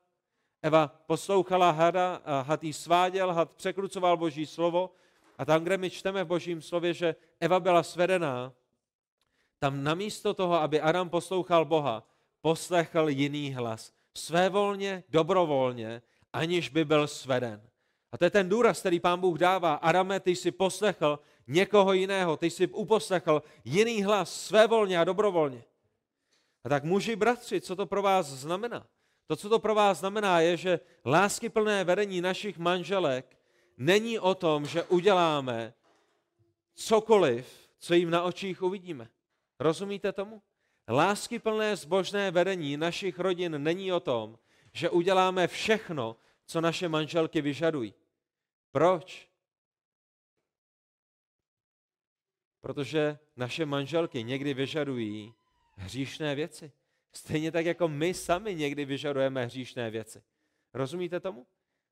[0.62, 4.90] Eva poslouchala hada, a had jí sváděl, had překrucoval boží slovo
[5.38, 8.54] a tam, kde my čteme v božím slově, že Eva byla svedená,
[9.60, 12.09] tam namísto toho, aby Adam poslouchal Boha,
[12.42, 13.94] poslechl jiný hlas.
[14.14, 16.02] Svévolně, dobrovolně,
[16.34, 17.62] aniž by byl sveden.
[18.12, 19.74] A to je ten důraz, který pán Bůh dává.
[19.74, 25.64] Adame, ty jsi poslechl někoho jiného, ty jsi uposlechl jiný hlas svévolně a dobrovolně.
[26.64, 28.88] A tak muži, bratři, co to pro vás znamená?
[29.28, 33.38] To, co to pro vás znamená, je, že láskyplné vedení našich manželek
[33.78, 35.74] není o tom, že uděláme
[36.76, 39.10] cokoliv, co jim na očích uvidíme.
[39.60, 40.42] Rozumíte tomu?
[40.90, 44.40] Láskyplné zbožné vedení našich rodin není o tom,
[44.74, 47.94] že uděláme všechno, co naše manželky vyžadují.
[48.72, 49.30] Proč?
[52.62, 55.34] Protože naše manželky někdy vyžadují
[55.76, 56.72] hříšné věci.
[57.12, 60.24] Stejně tak, jako my sami někdy vyžadujeme hříšné věci.
[60.74, 61.48] Rozumíte tomu?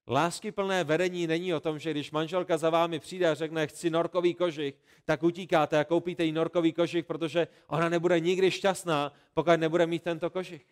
[0.07, 4.33] Láskyplné vedení není o tom, že když manželka za vámi přijde a řekne, chci norkový
[4.33, 9.87] kožich, tak utíkáte a koupíte jí norkový kožich, protože ona nebude nikdy šťastná, pokud nebude
[9.87, 10.65] mít tento kožich.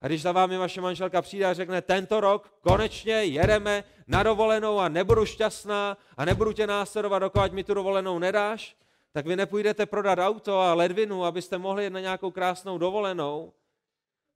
[0.00, 4.78] A když za vámi vaše manželka přijde a řekne, tento rok konečně jedeme na dovolenou
[4.78, 8.76] a nebudu šťastná a nebudu tě následovat, dokud mi tu dovolenou nedáš,
[9.12, 13.52] tak vy nepůjdete prodat auto a ledvinu, abyste mohli jít na nějakou krásnou dovolenou,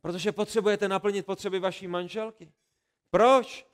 [0.01, 2.53] Protože potřebujete naplnit potřeby vaší manželky.
[3.11, 3.68] Proč?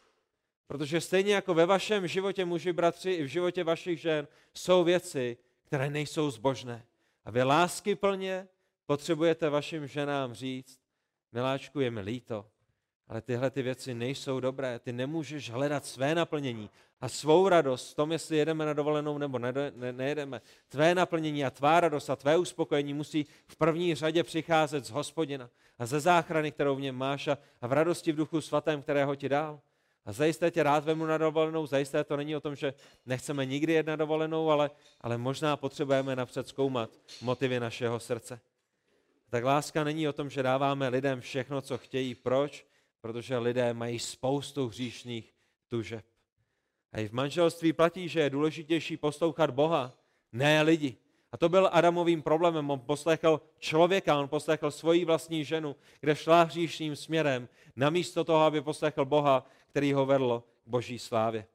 [0.67, 5.37] Protože stejně jako ve vašem životě, muži, bratři, i v životě vašich žen, jsou věci,
[5.65, 6.87] které nejsou zbožné.
[7.25, 8.49] A vy lásky plně
[8.87, 10.81] potřebujete vašim ženám říct,
[11.33, 12.47] miláčku, je mi líto,
[13.09, 14.79] ale tyhle ty věci nejsou dobré.
[14.79, 19.39] Ty nemůžeš hledat své naplnění a svou radost v tom, jestli jedeme na dovolenou nebo
[19.39, 20.41] ne, ne, nejedeme.
[20.69, 25.51] Tvé naplnění a tvá radost a tvé uspokojení musí v první řadě přicházet z hospodina
[25.79, 29.15] a ze záchrany, kterou v něm máš a, a v radosti v duchu svatém, kterého
[29.17, 29.61] ti dal.
[30.07, 32.75] A zajisté tě rád vemu na dovolenou, zajisté to není o tom, že
[33.07, 36.91] nechceme nikdy jet na dovolenou, ale, ale možná potřebujeme napřed zkoumat
[37.23, 38.41] motivy našeho srdce.
[39.31, 42.15] Tak láska není o tom, že dáváme lidem všechno, co chtějí.
[42.15, 42.67] Proč?
[43.01, 45.35] Protože lidé mají spoustu hříšných
[45.69, 46.05] tužeb.
[46.93, 49.93] A i v manželství platí, že je důležitější poslouchat Boha,
[50.33, 50.97] ne lidi.
[51.33, 52.71] A to byl Adamovým problémem.
[52.71, 58.61] On poslechl člověka, on poslechl svoji vlastní ženu, kde šla hříšným směrem, namísto toho, aby
[58.61, 61.47] poslechl Boha, který ho vedl k boží slávě.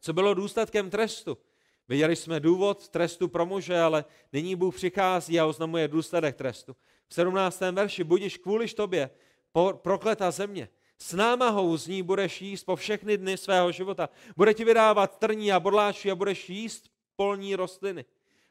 [0.00, 1.38] Co bylo důsledkem trestu?
[1.88, 6.76] Viděli jsme důvod trestu pro muže, ale nyní Bůh přichází a oznamuje důsledek trestu.
[7.08, 7.60] V 17.
[7.60, 9.10] verši, budiš kvůliž tobě,
[9.72, 14.08] prokleta země, s námahou z ní budeš jíst po všechny dny svého života.
[14.36, 18.04] Bude ti vydávat trní a bodláčí a budeš jíst polní rostliny.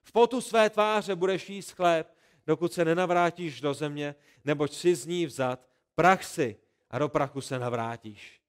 [0.03, 2.13] V potu své tváře budeš jíst chléb,
[2.45, 6.55] dokud se nenavrátíš do země, neboť si z ní vzat prach si
[6.89, 8.46] a do prachu se navrátíš.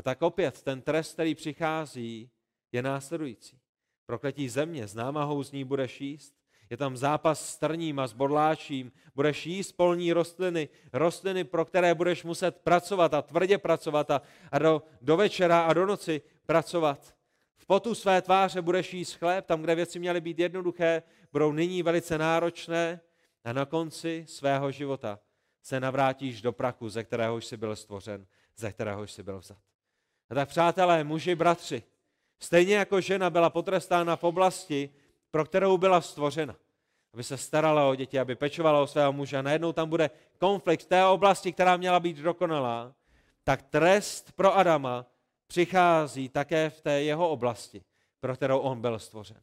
[0.00, 2.30] A tak opět ten trest, který přichází,
[2.72, 3.58] je následující.
[4.06, 6.34] Prokletí země, s námahou z ní budeš jíst.
[6.70, 8.92] Je tam zápas s trním a s bodláčím.
[9.14, 14.58] Budeš jíst polní rostliny, rostliny, pro které budeš muset pracovat a tvrdě pracovat a, a
[14.58, 17.14] do, do večera a do noci pracovat.
[17.56, 21.82] V potu své tváře budeš jíst chléb, tam, kde věci měly být jednoduché, budou nyní
[21.82, 23.00] velice náročné
[23.44, 25.20] a na konci svého života
[25.62, 29.69] se navrátíš do praku, ze kterého jsi byl stvořen, ze kterého jsi byl vzat.
[30.30, 31.82] A tak přátelé, muži, bratři,
[32.40, 34.90] stejně jako žena byla potrestána v oblasti,
[35.30, 36.56] pro kterou byla stvořena,
[37.14, 40.82] aby se starala o děti, aby pečovala o svého muže a najednou tam bude konflikt
[40.82, 42.94] v té oblasti, která měla být dokonalá,
[43.44, 45.06] tak trest pro Adama
[45.46, 47.82] přichází také v té jeho oblasti,
[48.20, 49.40] pro kterou on byl stvořen.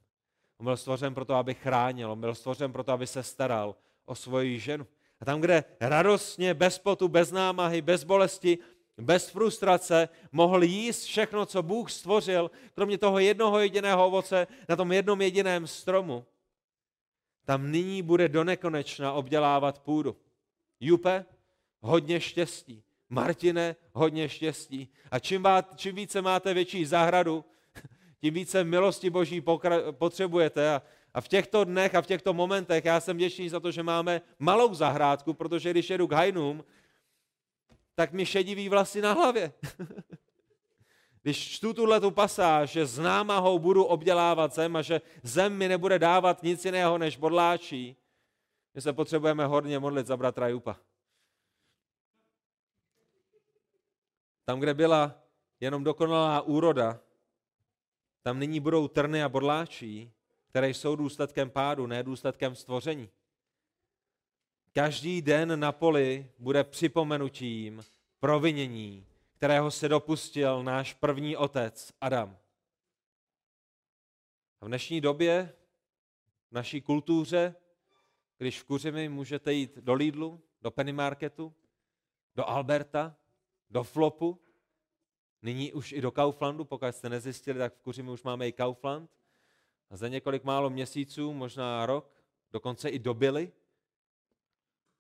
[0.58, 4.60] On byl stvořen proto, aby chránil, on byl stvořen proto, aby se staral o svoji
[4.60, 4.88] ženu.
[5.20, 8.58] A tam, kde radostně, bez potu, bez námahy, bez bolesti,
[8.98, 14.92] bez frustrace mohl jíst všechno, co Bůh stvořil, kromě toho jednoho jediného ovoce na tom
[14.92, 16.26] jednom jediném stromu,
[17.46, 20.16] tam nyní bude do nekonečna obdělávat půdu.
[20.80, 21.26] Jupe,
[21.82, 22.84] hodně štěstí.
[23.10, 24.90] Martine, hodně štěstí.
[25.12, 27.46] A čím, má, čím více máte větší zahradu,
[28.22, 29.44] tím více milosti Boží
[29.92, 30.76] potřebujete.
[30.76, 30.82] A,
[31.14, 34.22] a v těchto dnech a v těchto momentech já jsem vděčný za to, že máme
[34.40, 36.64] malou zahrádku, protože když jedu k hajnům,
[37.98, 39.54] tak mi šediví vlasy na hlavě.
[41.22, 45.68] Když čtu tuhle tu pasáž, že s námahou budu obdělávat zem a že zem mi
[45.68, 47.98] nebude dávat nic jiného než bodláčí,
[48.74, 50.80] my se potřebujeme hodně modlit za bratra Jupa.
[54.46, 55.24] Tam, kde byla
[55.60, 57.00] jenom dokonalá úroda,
[58.22, 60.14] tam nyní budou trny a bodláčí,
[60.50, 63.10] které jsou důsledkem pádu, ne důsledkem stvoření.
[64.78, 67.84] Každý den na poli bude připomenutím
[68.20, 69.06] provinění,
[69.38, 72.38] kterého se dopustil náš první otec Adam.
[74.62, 75.54] A v dnešní době,
[76.50, 77.56] v naší kultuře,
[78.38, 81.54] když v Kuřimi můžete jít do Lidlu, do Penny Marketu,
[82.36, 83.16] do Alberta,
[83.70, 84.42] do Flopu,
[85.42, 89.10] nyní už i do Kauflandu, pokud jste nezjistili, tak v Kuřimi už máme i Kaufland.
[89.90, 93.52] A za několik málo měsíců, možná rok, dokonce i do Billy,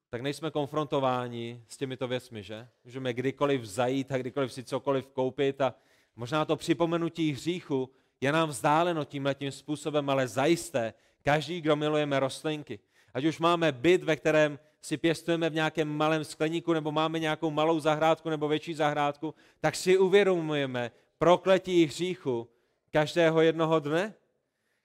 [0.10, 2.67] tak nejsme konfrontováni s těmito věcmi, že?
[2.86, 5.74] Můžeme kdykoliv zajít a kdykoliv si cokoliv koupit a
[6.15, 7.89] možná to připomenutí hříchu
[8.22, 12.80] je nám vzdáleno tímhletím způsobem, ale zajisté každý, kdo milujeme rostlinky,
[13.13, 17.52] ať už máme byt, ve kterém si pěstujeme v nějakém malém skleníku, nebo máme nějakou
[17.52, 22.48] malou zahrádku nebo větší zahrádku, tak si uvědomujeme prokletí hříchu
[22.91, 24.13] každého jednoho dne.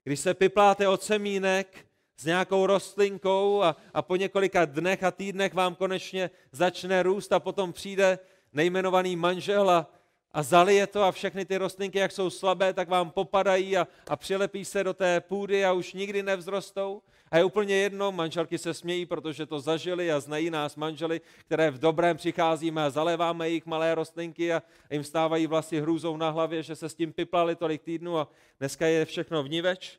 [0.05, 5.55] Když se pipláte od semínek, s nějakou rostlinkou a, a po několika dnech a týdnech
[5.55, 8.19] vám konečně začne růst a potom přijde
[8.53, 9.91] nejmenovaný manžel a,
[10.33, 14.17] a zalije to a všechny ty rostlinky, jak jsou slabé, tak vám popadají a, a
[14.17, 17.03] přilepí se do té půdy a už nikdy nevzrostou.
[17.31, 21.71] A je úplně jedno, manželky se smějí, protože to zažili a znají nás manžely, které
[21.71, 26.63] v dobrém přicházíme a zaléváme jich malé rostlinky a jim stávají vlasy hrůzou na hlavě,
[26.63, 29.99] že se s tím piplali tolik týdnů a dneska je všechno vníveč.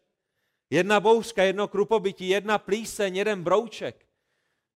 [0.74, 4.06] Jedna bouřka, jedno krupobytí, jedna plíseň, jeden brouček.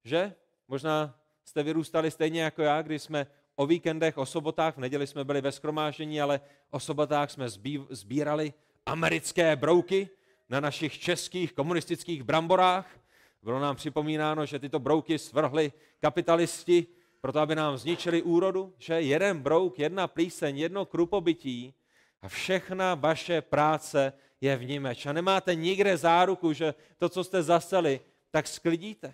[0.03, 0.33] Že?
[0.67, 5.23] Možná jste vyrůstali stejně jako já, když jsme o víkendech, o sobotách, v neděli jsme
[5.23, 7.49] byli ve skromáždění, ale o sobotách jsme
[7.89, 8.53] sbírali
[8.85, 10.09] americké brouky
[10.49, 12.99] na našich českých komunistických bramborách.
[13.43, 16.87] Bylo nám připomínáno, že tyto brouky svrhli kapitalisti,
[17.21, 21.73] proto aby nám zničili úrodu, že jeden brouk, jedna plíseň, jedno krupobytí
[22.21, 25.05] a všechna vaše práce je v nimeč.
[25.05, 29.13] A nemáte nikde záruku, že to, co jste zaseli, tak sklidíte.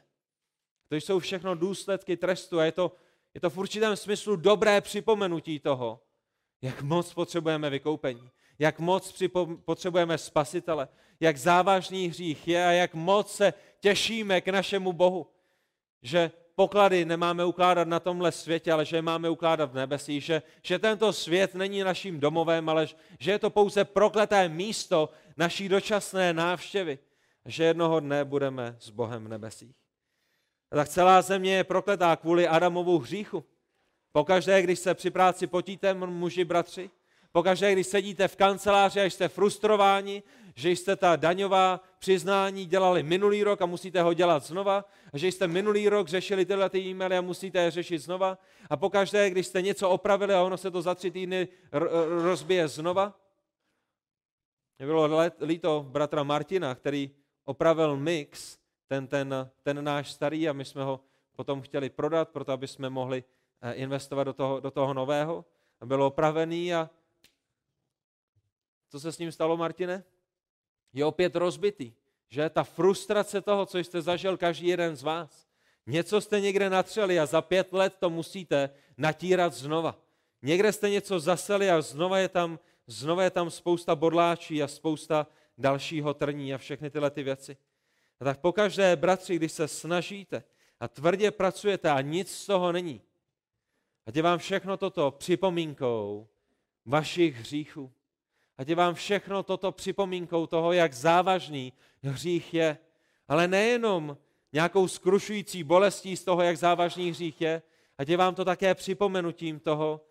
[0.88, 2.96] To jsou všechno důsledky trestu a je to,
[3.34, 6.02] je to v určitém smyslu dobré připomenutí toho,
[6.62, 9.24] jak moc potřebujeme vykoupení, jak moc
[9.66, 10.88] potřebujeme spasitele,
[11.20, 15.28] jak závažný hřích je a jak moc se těšíme k našemu Bohu,
[16.02, 20.42] že poklady nemáme ukládat na tomhle světě, ale že je máme ukládat v nebesí, že,
[20.62, 22.88] že tento svět není naším domovem, ale
[23.20, 27.00] že je to pouze prokleté místo naší dočasné návštěvy,
[27.46, 29.76] že jednoho dne budeme s Bohem v nebesích.
[30.72, 33.46] A tak celá země je prokletá kvůli Adamovu hříchu.
[34.12, 36.90] Pokaždé, když se při práci potíte, muži, bratři,
[37.34, 40.24] pokaždé, když sedíte v kanceláři a jste frustrováni,
[40.56, 45.28] že jste ta daňová přiznání dělali minulý rok a musíte ho dělat znova, a že
[45.28, 48.38] jste minulý rok řešili tyhle ty e-maily a musíte je řešit znova,
[48.70, 51.48] a pokaždé, když jste něco opravili a ono se to za tři týdny
[52.24, 53.20] rozbije znova.
[54.78, 55.10] Mě bylo
[55.42, 57.12] líto bratra Martina, který
[57.46, 61.00] opravil mix, ten, ten, ten náš starý, a my jsme ho
[61.36, 63.24] potom chtěli prodat, proto aby jsme mohli
[63.62, 65.46] eh, investovat do toho, do toho nového.
[65.82, 66.90] A opravený a
[68.94, 70.04] co se s ním stalo, Martine?
[70.94, 71.94] Je opět rozbitý.
[72.30, 75.48] Že ta frustrace toho, co jste zažil každý jeden z vás.
[75.88, 80.00] Něco jste někde natřeli a za pět let to musíte natírat znova.
[80.42, 85.28] Někde jste něco zaseli a znova je tam, znova je tam spousta bodláčí a spousta
[85.58, 87.58] dalšího trní a všechny tyhle ty věci.
[88.20, 90.44] A tak pokaždé, bratři, když se snažíte
[90.80, 93.02] a tvrdě pracujete a nic z toho není,
[94.06, 96.28] ať je vám všechno toto připomínkou
[96.86, 97.92] vašich hříchů.
[98.58, 102.78] Ať je vám všechno toto připomínkou toho, jak závažný hřích je.
[103.28, 104.18] Ale nejenom
[104.54, 107.62] nějakou skrušující bolestí z toho, jak závažný hřích je,
[107.98, 110.02] ať je vám to také připomenutím toho,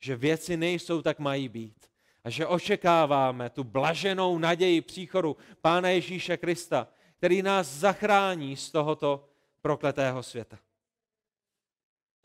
[0.00, 1.86] že věci nejsou tak mají být.
[2.24, 9.28] A že očekáváme tu blaženou naději příchodu Pána Ježíše Krista, který nás zachrání z tohoto
[9.60, 10.58] prokletého světa.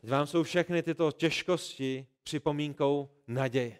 [0.00, 3.78] Teď vám jsou všechny tyto těžkosti připomínkou naděje.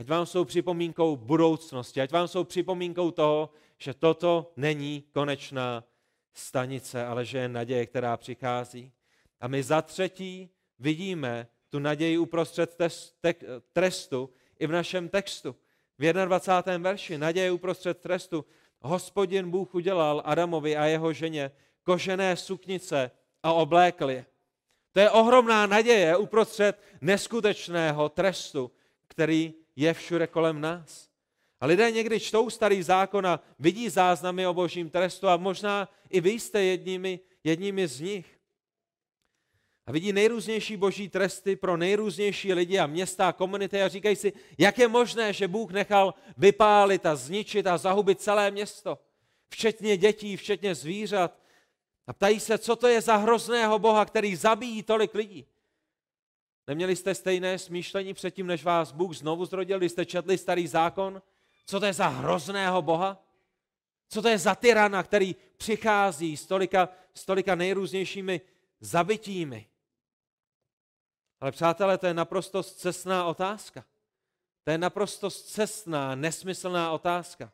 [0.00, 5.84] Ať vám jsou připomínkou budoucnosti, ať vám jsou připomínkou toho, že toto není konečná
[6.34, 8.92] stanice, ale že je naděje, která přichází.
[9.40, 12.78] A my za třetí vidíme tu naději uprostřed
[13.72, 15.56] trestu i v našem textu.
[15.98, 16.90] V 21.
[16.90, 18.44] verši naděje uprostřed trestu
[18.80, 21.50] hospodin Bůh udělal Adamovi a jeho ženě
[21.82, 23.10] kožené suknice
[23.42, 24.26] a oblékl je.
[24.92, 28.70] To je ohromná naděje uprostřed neskutečného trestu,
[29.08, 31.08] který je všude kolem nás.
[31.60, 36.20] A lidé někdy čtou starý zákon a vidí záznamy o božím trestu a možná i
[36.20, 38.40] vy jste jedními, jedními z nich.
[39.86, 44.32] A vidí nejrůznější boží tresty pro nejrůznější lidi a města a komunity a říkají si,
[44.58, 48.98] jak je možné, že Bůh nechal vypálit a zničit a zahubit celé město,
[49.48, 51.40] včetně dětí, včetně zvířat.
[52.06, 55.46] A ptají se, co to je za hrozného Boha, který zabíjí tolik lidí.
[56.70, 61.22] Neměli jste stejné smýšlení předtím, než vás Bůh znovu zrodil, když jste četli starý zákon?
[61.66, 63.24] Co to je za hrozného Boha?
[64.08, 68.40] Co to je za tyrana, který přichází s tolika, s tolika nejrůznějšími
[68.80, 69.66] zabitími?
[71.40, 73.84] Ale přátelé, to je naprosto cestná otázka.
[74.64, 77.52] To je naprosto cestná, nesmyslná otázka.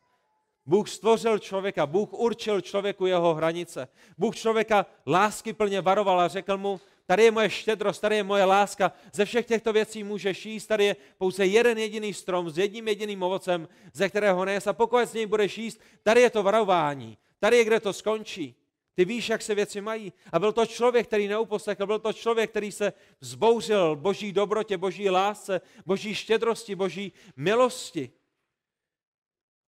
[0.65, 3.87] Bůh stvořil člověka, Bůh určil člověku jeho hranice.
[4.17, 8.45] Bůh člověka lásky plně varoval a řekl mu, tady je moje štědrost, tady je moje
[8.45, 12.87] láska, ze všech těchto věcí můžeš jíst, tady je pouze jeden jediný strom s jedním
[12.87, 17.17] jediným ovocem, ze kterého nejsi a pokud z něj budeš jíst, tady je to varování,
[17.39, 18.55] tady je, kde to skončí.
[18.93, 20.13] Ty víš, jak se věci mají.
[20.31, 25.09] A byl to člověk, který neuposlechl, byl to člověk, který se vzbouřil boží dobrotě, boží
[25.09, 28.11] lásce, boží štědrosti, boží milosti.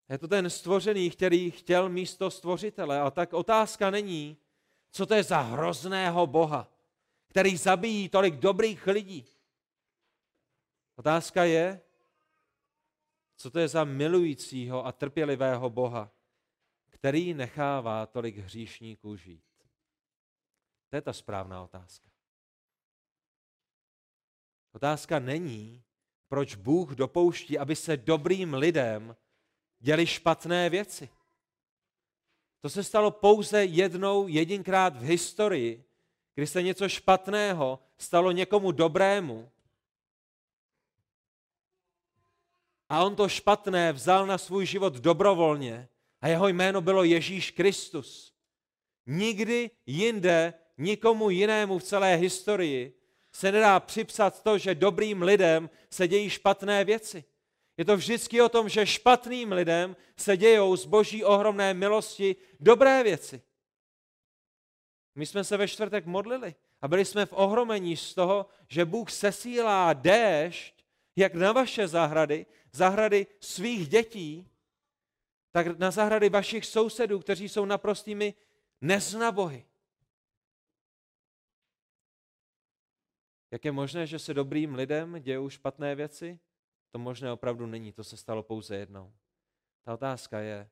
[0.09, 2.99] Je to ten stvořený, který chtěl místo stvořitele.
[2.99, 4.37] A tak otázka není,
[4.91, 6.71] co to je za hrozného Boha,
[7.29, 9.25] který zabíjí tolik dobrých lidí.
[10.95, 11.81] Otázka je,
[13.35, 16.11] co to je za milujícího a trpělivého Boha,
[16.89, 19.43] který nechává tolik hříšníků žít.
[20.89, 22.09] To je ta správná otázka.
[24.71, 25.83] Otázka není,
[26.27, 29.15] proč Bůh dopouští, aby se dobrým lidem
[29.79, 31.09] děli špatné věci.
[32.61, 35.88] To se stalo pouze jednou, jedinkrát v historii,
[36.39, 39.51] kdy se něco špatného stalo někomu dobrému,
[42.89, 45.89] a on to špatné vzal na svůj život dobrovolně
[46.21, 48.33] a jeho jméno bylo Ježíš Kristus.
[49.05, 52.93] Nikdy jinde, nikomu jinému v celé historii
[53.31, 57.23] se nedá připsat to, že dobrým lidem se dějí špatné věci.
[57.77, 63.03] Je to vždycky o tom, že špatným lidem se dějou z boží ohromné milosti dobré
[63.03, 63.41] věci.
[65.15, 69.11] My jsme se ve čtvrtek modlili a byli jsme v ohromení z toho, že Bůh
[69.11, 70.79] sesílá déšť
[71.15, 74.51] jak na vaše zahrady, zahrady svých dětí,
[75.51, 78.33] tak na zahrady vašich sousedů, kteří jsou naprostými
[78.81, 79.65] neznabohy.
[83.51, 86.39] Jak je možné, že se dobrým lidem dějou špatné věci?
[86.91, 89.13] To možné opravdu není, to se stalo pouze jednou.
[89.83, 90.69] Ta otázka je,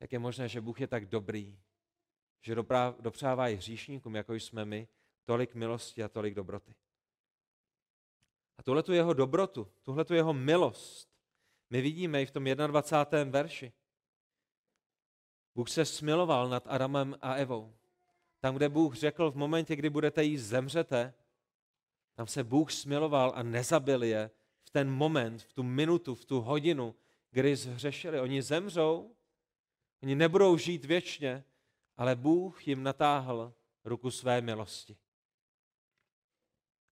[0.00, 1.58] jak je možné, že Bůh je tak dobrý,
[2.40, 2.54] že
[3.00, 4.88] dopřává i hříšníkům, jako jsme my,
[5.24, 6.74] tolik milosti a tolik dobroty.
[8.58, 11.10] A tuhle tu jeho dobrotu, tuhle tu jeho milost,
[11.70, 13.32] my vidíme i v tom 21.
[13.32, 13.72] verši.
[15.54, 17.74] Bůh se smiloval nad Adamem a Evou.
[18.40, 21.14] Tam, kde Bůh řekl v momentě, kdy budete jíst, zemřete,
[22.14, 24.30] tam se Bůh smiloval a nezabil je
[24.62, 26.94] v ten moment, v tu minutu, v tu hodinu,
[27.30, 28.20] kdy zhřešili.
[28.20, 29.16] Oni zemřou,
[30.02, 31.44] oni nebudou žít věčně,
[32.00, 34.96] ale Bůh jim natáhl ruku své milosti.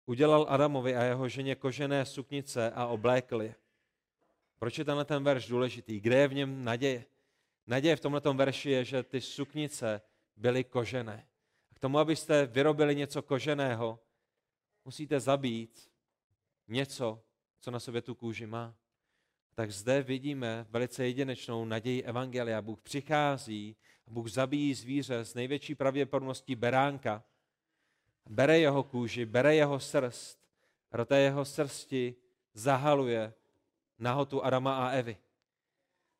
[0.06, 3.54] Udělal Adamovi a jeho ženě kožené suknice a oblékl je.
[4.58, 6.00] Proč je tenhle ten verš důležitý?
[6.00, 7.04] Kde je v něm naděje?
[7.66, 10.00] Naděje v tomhle verši je, že ty suknice
[10.36, 11.28] byly kožené.
[11.74, 14.00] K tomu, abyste vyrobili něco koženého,
[14.84, 15.90] musíte zabít
[16.68, 17.24] něco,
[17.60, 18.74] co na sobě tu kůži má.
[19.54, 22.62] Tak zde vidíme velice jedinečnou naději Evangelia.
[22.62, 23.76] Bůh přichází,
[24.06, 27.24] Bůh zabíjí zvíře z největší pravděpodobností beránka,
[28.26, 30.44] bere jeho kůži, bere jeho srst
[30.96, 32.14] do té jeho srsti
[32.54, 33.32] zahaluje
[33.98, 35.16] nahotu Adama a Evy.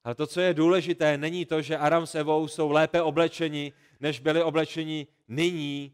[0.05, 4.21] Ale to, co je důležité, není to, že Adam s Evou jsou lépe oblečeni, než
[4.21, 5.93] byli oblečeni nyní,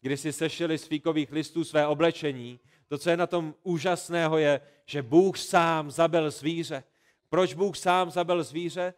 [0.00, 2.60] kdy si sešili z fíkových listů své oblečení.
[2.88, 6.84] To, co je na tom úžasného, je, že Bůh sám zabil zvíře.
[7.28, 8.94] Proč Bůh sám zabil zvíře?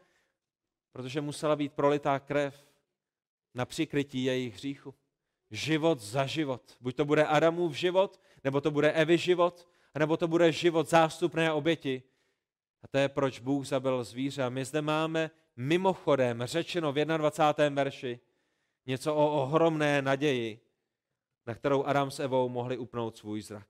[0.93, 2.67] Protože musela být prolitá krev
[3.55, 4.95] na přikrytí jejich hříchu
[5.51, 6.77] život za život.
[6.81, 9.69] Buď to bude Adamův život, nebo to bude Evy život,
[9.99, 12.03] nebo to bude život zástupné oběti.
[12.83, 14.43] A to je, proč Bůh zabil zvíře.
[14.43, 17.83] A my zde máme mimochodem řečeno v 21.
[17.83, 18.21] verši
[18.87, 20.61] něco o ohromné naději,
[21.47, 23.67] na kterou Adam s Evou mohli upnout svůj zrak.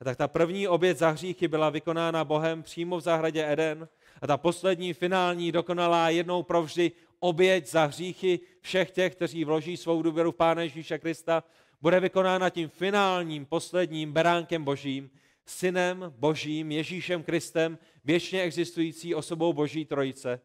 [0.00, 3.88] A tak ta první oběť za hříchy byla vykonána Bohem přímo v zahradě Eden
[4.22, 10.02] a ta poslední, finální, dokonalá jednou provždy oběť za hříchy všech těch, kteří vloží svou
[10.02, 11.44] důvěru v Pána Ježíše Krista,
[11.80, 15.10] bude vykonána tím finálním, posledním beránkem božím,
[15.46, 20.40] synem božím, Ježíšem Kristem, věčně existující osobou boží trojice,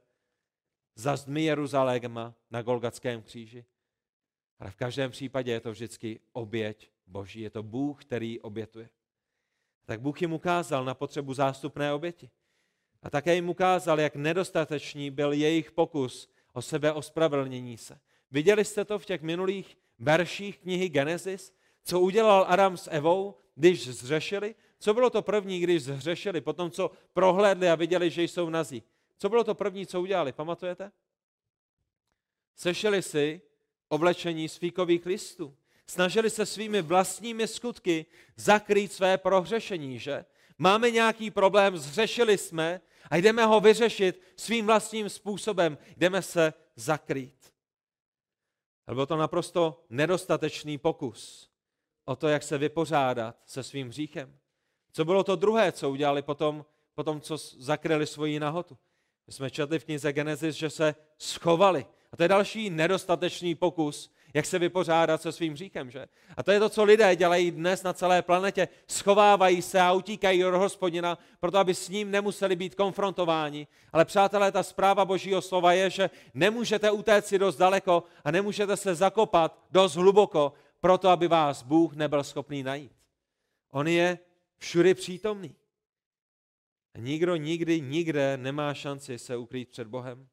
[0.95, 3.65] za zdmi Jeruzaléma na Golgatském kříži.
[4.59, 7.41] Ale v každém případě je to vždycky oběť boží.
[7.41, 8.89] Je to Bůh, který obětuje.
[9.85, 12.29] Tak Bůh jim ukázal na potřebu zástupné oběti.
[13.03, 17.99] A také jim ukázal, jak nedostatečný byl jejich pokus o sebe ospravedlnění se.
[18.31, 21.53] Viděli jste to v těch minulých verších knihy Genesis?
[21.83, 24.55] Co udělal Adam s Evou, když zřešili?
[24.79, 28.83] Co bylo to první, když zřešili, potom co prohlédli a viděli, že jsou nazí?
[29.17, 30.31] Co bylo to první, co udělali?
[30.31, 30.91] Pamatujete?
[32.55, 33.41] Sešeli si
[33.89, 35.55] oblečení z fíkových listů.
[35.87, 40.25] Snažili se svými vlastními skutky zakrýt své prohřešení, že?
[40.57, 45.77] Máme nějaký problém, zřešili jsme a jdeme ho vyřešit svým vlastním způsobem.
[45.97, 47.53] Jdeme se zakrýt.
[48.87, 51.49] Ale byl to naprosto nedostatečný pokus
[52.05, 54.37] o to, jak se vypořádat se svým hříchem.
[54.91, 58.77] Co bylo to druhé, co udělali potom, potom co zakryli svoji nahotu?
[59.27, 61.85] My jsme četli v knize Genesis, že se schovali.
[62.11, 66.05] A to je další nedostatečný pokus, jak se vypořádat se svým hříchem, že?
[66.37, 68.67] A to je to, co lidé dělají dnes na celé planetě.
[68.87, 73.67] Schovávají se a utíkají do hospodina, proto aby s ním nemuseli být konfrontováni.
[73.93, 78.77] Ale přátelé, ta zpráva božího slova je, že nemůžete utéct si dost daleko a nemůžete
[78.77, 82.91] se zakopat dost hluboko, proto aby vás Bůh nebyl schopný najít.
[83.71, 84.19] On je
[84.57, 85.55] všudy přítomný.
[86.95, 90.27] A nikdo nikdy, nikde nemá šanci se ukrýt před Bohem.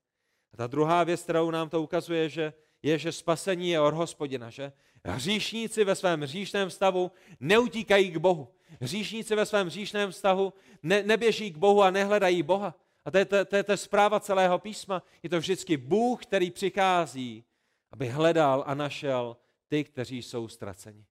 [0.53, 2.53] A ta druhá věc, kterou nám to ukazuje, že
[2.83, 4.72] je, že spasení je od hospodina, že?
[5.05, 8.49] Hříšníci ve svém hříšném stavu neutíkají k Bohu.
[8.81, 10.53] Hříšníci ve svém hříšném vztahu
[10.83, 12.74] ne, neběží k Bohu a nehledají Boha.
[13.05, 15.03] A to je, to, to je to zpráva celého písma.
[15.22, 17.45] Je to vždycky Bůh, který přichází,
[17.91, 19.37] aby hledal a našel
[19.68, 21.05] ty, kteří jsou ztraceni.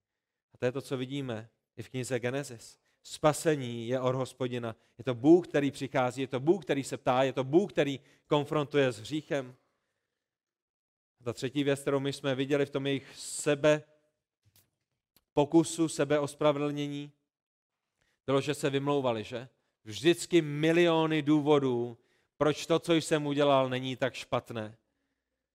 [0.60, 2.78] to je to, co vidíme i v knize Genesis.
[3.04, 4.76] Spasení je od hospodina.
[4.98, 8.00] Je to Bůh, který přichází, je to Bůh, který se ptá, je to Bůh, který
[8.28, 9.56] konfrontuje s hříchem.
[11.24, 13.84] Ta třetí věc, kterou my jsme viděli v tom jejich sebe
[15.34, 17.12] pokusu, sebe ospravedlnění,
[18.26, 19.50] bylo, že se vymlouvali, že?
[19.84, 21.98] Vždycky miliony důvodů,
[22.38, 24.78] proč to, co jsem udělal, není tak špatné.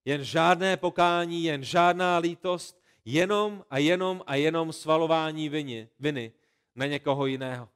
[0.05, 6.33] Jen žádné pokání, jen žádná lítost, jenom a jenom a jenom svalování viny, viny
[6.75, 7.69] na někoho jiného.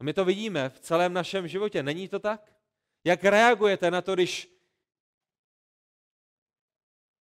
[0.00, 1.82] A my to vidíme v celém našem životě.
[1.82, 2.52] Není to tak?
[3.04, 4.48] Jak reagujete na to, když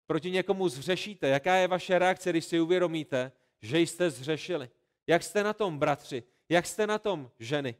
[0.07, 1.27] proti někomu zřešíte?
[1.27, 3.31] Jaká je vaše reakce, když si uvědomíte,
[3.61, 4.69] že jste zřešili?
[5.07, 6.23] Jak jste na tom, bratři?
[6.49, 7.75] Jak jste na tom, ženy?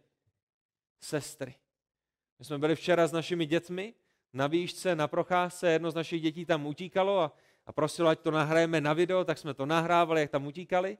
[0.99, 1.55] Sestry.
[2.39, 3.93] My jsme byli včera s našimi dětmi
[4.33, 7.31] na výšce, na procházce, jedno z našich dětí tam utíkalo a,
[7.65, 10.97] a prosilo, ať to nahrajeme na video, tak jsme to nahrávali, jak tam utíkali.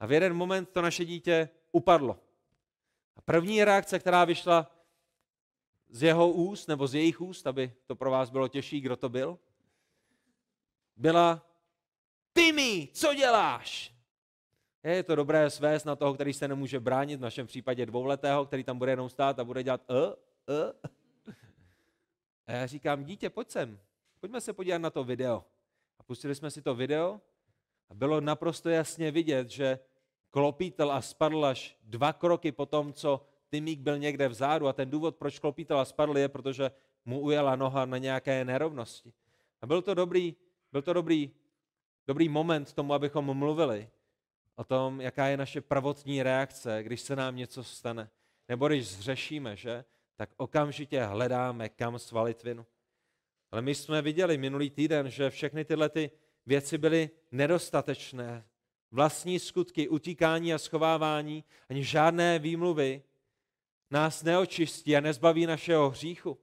[0.00, 2.20] A v jeden moment to naše dítě upadlo.
[3.16, 4.70] A první reakce, která vyšla
[5.88, 9.08] z jeho úst, nebo z jejich úst, aby to pro vás bylo těžší, kdo to
[9.08, 9.38] byl,
[10.98, 11.46] byla
[12.32, 13.94] Timmy, co děláš?
[14.84, 18.64] Je to dobré svést na toho, který se nemůže bránit, v našem případě dvouletého, který
[18.64, 20.72] tam bude jenom stát a bude dělat uh, uh.
[22.46, 23.78] A já říkám, dítě, pojď sem,
[24.20, 25.44] pojďme se podívat na to video.
[25.98, 27.20] A pustili jsme si to video
[27.90, 29.78] a bylo naprosto jasně vidět, že
[30.30, 34.90] klopítel a spadl až dva kroky po tom, co Timík byl někde vzadu a ten
[34.90, 36.70] důvod, proč klopítel a spadl, je, protože
[37.04, 39.12] mu ujela noha na nějaké nerovnosti.
[39.62, 40.36] A byl to dobrý,
[40.72, 41.30] byl to dobrý,
[42.06, 43.90] dobrý moment tomu, abychom mluvili
[44.56, 48.10] o tom, jaká je naše prvotní reakce, když se nám něco stane.
[48.48, 49.84] Nebo když zřešíme, že?
[50.16, 52.66] Tak okamžitě hledáme, kam svalit vinu.
[53.50, 56.10] Ale my jsme viděli minulý týden, že všechny tyhle ty
[56.46, 58.44] věci byly nedostatečné.
[58.90, 63.02] Vlastní skutky, utíkání a schovávání, ani žádné výmluvy
[63.90, 66.38] nás neočistí a nezbaví našeho hříchu.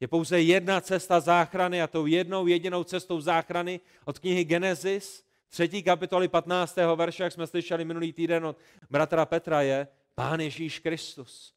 [0.00, 5.82] Je pouze jedna cesta záchrany a tou jednou jedinou cestou záchrany od knihy Genesis, třetí
[5.82, 6.76] kapitoly 15.
[6.96, 8.56] verše, jak jsme slyšeli minulý týden od
[8.90, 11.54] bratra Petra, je Pán Ježíš Kristus.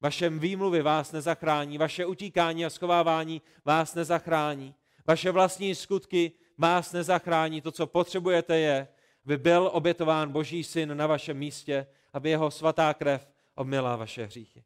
[0.00, 4.74] Vaše výmluvy vás nezachrání, vaše utíkání a schovávání vás nezachrání,
[5.06, 7.60] vaše vlastní skutky vás nezachrání.
[7.60, 8.88] To, co potřebujete, je,
[9.24, 14.64] aby byl obětován Boží syn na vašem místě, aby jeho svatá krev obměla vaše hříchy.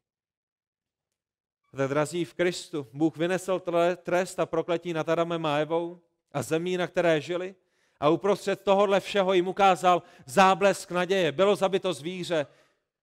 [1.71, 3.61] Tak drazí v Kristu, Bůh vynesl
[4.03, 6.01] trest a prokletí nad Adamem a Evou
[6.31, 7.55] a zemí, na které žili,
[7.99, 11.31] a uprostřed tohohle všeho jim ukázal záblesk naděje.
[11.31, 12.47] Bylo zabito zvíře,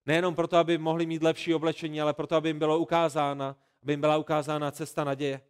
[0.06, 4.00] nejenom proto, aby mohli mít lepší oblečení, ale proto, aby jim bylo ukázána, aby jim
[4.00, 5.40] byla ukázána cesta naděje.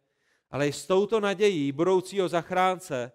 [0.51, 3.11] Ale i s touto nadějí budoucího zachránce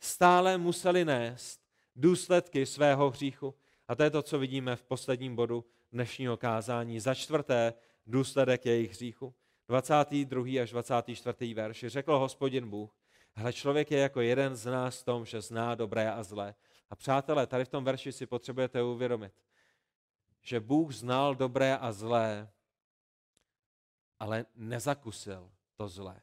[0.00, 1.60] stále museli nést
[1.96, 3.54] důsledky svého hříchu.
[3.88, 7.00] A to je to, co vidíme v posledním bodu dnešního kázání.
[7.00, 7.74] Za čtvrté,
[8.06, 9.34] důsledek jejich hříchu.
[9.68, 10.62] 22.
[10.62, 11.54] až 24.
[11.54, 11.84] verš.
[11.88, 12.96] Řekl hospodin Bůh,
[13.34, 16.54] hle, člověk je jako jeden z nás v tom, že zná dobré a zlé.
[16.90, 19.32] A přátelé, tady v tom verši si potřebujete uvědomit,
[20.40, 22.50] že Bůh znal dobré a zlé,
[24.18, 26.20] ale nezakusil to zlé.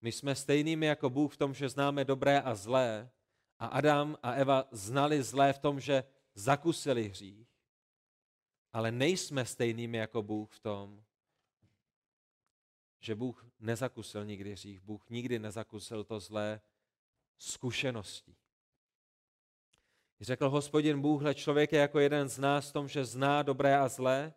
[0.00, 3.10] My jsme stejnými jako Bůh v tom, že známe dobré a zlé,
[3.58, 7.48] a Adam a Eva znali zlé v tom, že zakusili hřích,
[8.72, 11.04] ale nejsme stejnými jako Bůh v tom,
[13.04, 16.60] že Bůh nezakusil nikdy hřích, Bůh nikdy nezakusil to zlé
[17.38, 18.36] zkušeností.
[20.20, 23.78] Řekl hospodin Bůh, hle člověk je jako jeden z nás v tom, že zná dobré
[23.78, 24.32] a zlé,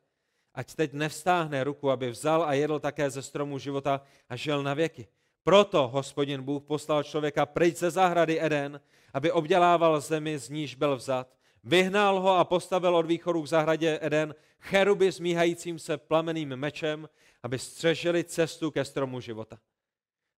[0.54, 4.74] ať teď nevstáhne ruku, aby vzal a jedl také ze stromu života a žil na
[4.74, 5.08] věky.
[5.44, 8.82] Proto hospodin Bůh poslal člověka pryč ze zahrady Eden,
[9.14, 11.38] aby obdělával zemi, z níž byl vzat.
[11.64, 17.10] Vyhnal ho a postavil od východu k zahradě Eden cheruby smíhajícím se plameným mečem,
[17.48, 19.56] aby střežili cestu ke stromu života.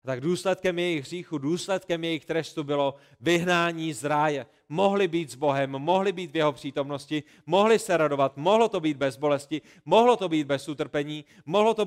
[0.04, 4.46] A tak důsledkem jejich hříchu, důsledkem jejich trestu bylo vyhnání z ráje.
[4.68, 8.96] Mohli být s Bohem, mohli být v jeho přítomnosti, mohli se radovat, mohlo to být
[8.96, 11.86] bez bolesti, mohlo to být bez utrpení, mohlo to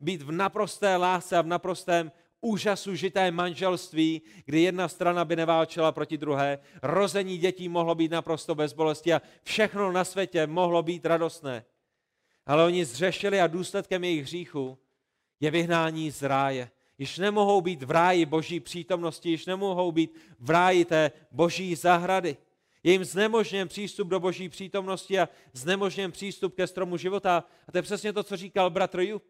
[0.00, 5.92] být v naprosté lásce a v naprostém úžasu žité manželství, kdy jedna strana by neválčila
[5.92, 11.06] proti druhé, rození dětí mohlo být naprosto bez bolesti a všechno na světě mohlo být
[11.06, 11.64] radostné.
[12.46, 14.78] Ale oni zřešili a důsledkem jejich hříchu
[15.40, 16.70] je vyhnání z ráje.
[16.98, 22.36] Již nemohou být v ráji boží přítomnosti, již nemohou být v ráji té boží zahrady.
[22.82, 27.44] Je jim znemožněn přístup do boží přítomnosti a znemožněn přístup ke stromu života.
[27.68, 29.24] A to je přesně to, co říkal bratr Jup.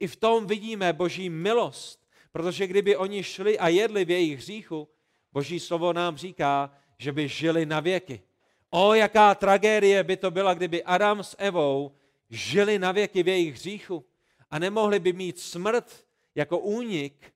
[0.00, 4.88] I v tom vidíme boží milost, protože kdyby oni šli a jedli v jejich hříchu,
[5.32, 8.22] boží slovo nám říká, že by žili na věky.
[8.70, 11.92] O, jaká tragédie by to byla, kdyby Adam s Evou
[12.34, 14.06] žili na věky v jejich hříchu
[14.50, 17.34] a nemohli by mít smrt jako únik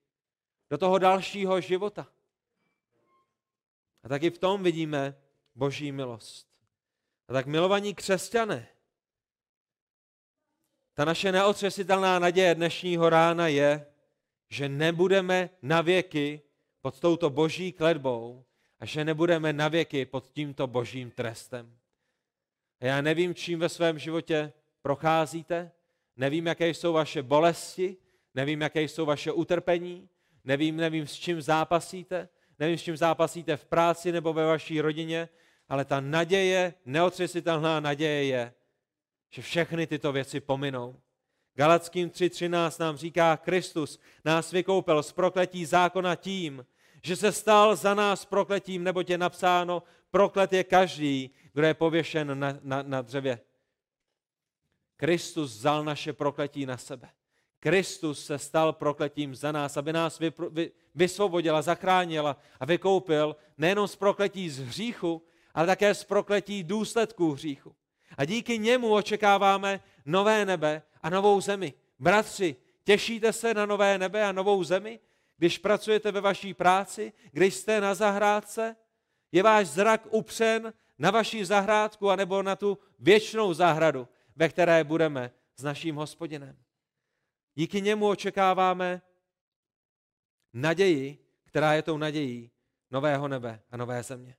[0.71, 2.09] do toho dalšího života.
[4.03, 5.17] A taky v tom vidíme
[5.55, 6.49] boží milost.
[7.29, 8.69] A tak milovaní křesťané,
[10.95, 13.87] ta naše neotřesitelná naděje dnešního rána je,
[14.49, 16.43] že nebudeme navěky
[16.81, 18.45] pod touto boží kledbou
[18.81, 21.79] a že nebudeme navěky pod tímto božím trestem.
[22.81, 24.53] A já nevím, čím ve svém životě
[24.89, 25.71] procházíte,
[26.17, 27.97] nevím, jaké jsou vaše bolesti,
[28.35, 30.09] nevím, jaké jsou vaše utrpení,
[30.45, 32.29] nevím, nevím, s čím zápasíte,
[32.59, 35.29] nevím, s čím zápasíte v práci nebo ve vaší rodině,
[35.69, 38.53] ale ta naděje, neotřesitelná naděje je,
[39.31, 40.97] že všechny tyto věci pominou.
[41.55, 46.67] Galackým 3.13 nám říká, Kristus nás vykoupil z prokletí zákona tím,
[47.03, 52.39] že se stal za nás prokletím, nebo je napsáno, proklet je každý, kdo je pověšen
[52.39, 53.41] na, na, na dřevě.
[54.99, 57.09] Kristus vzal naše prokletí na sebe.
[57.61, 63.37] Kristus se stal prokletím za nás, aby nás vy, vy, vysvobodil a zachránil a vykoupil
[63.59, 65.23] nejenom z prokletí z hříchu,
[65.55, 67.75] ale také z prokletí důsledků hříchu.
[68.17, 71.75] A díky němu očekáváme nové nebe a novou zemi.
[71.99, 75.01] Bratři, těšíte se na nové nebe a novou zemi?
[75.37, 78.77] Když pracujete ve vaší práci, když jste na zahrádce,
[79.33, 84.09] je váš zrak upřen na vaši zahrádku anebo na tu věčnou zahradu,
[84.39, 86.57] ve které budeme s naším hospodinem.
[87.55, 89.03] Díky němu očekáváme
[90.53, 92.51] naději, která je tou nadějí
[92.91, 94.37] nového nebe a nové země.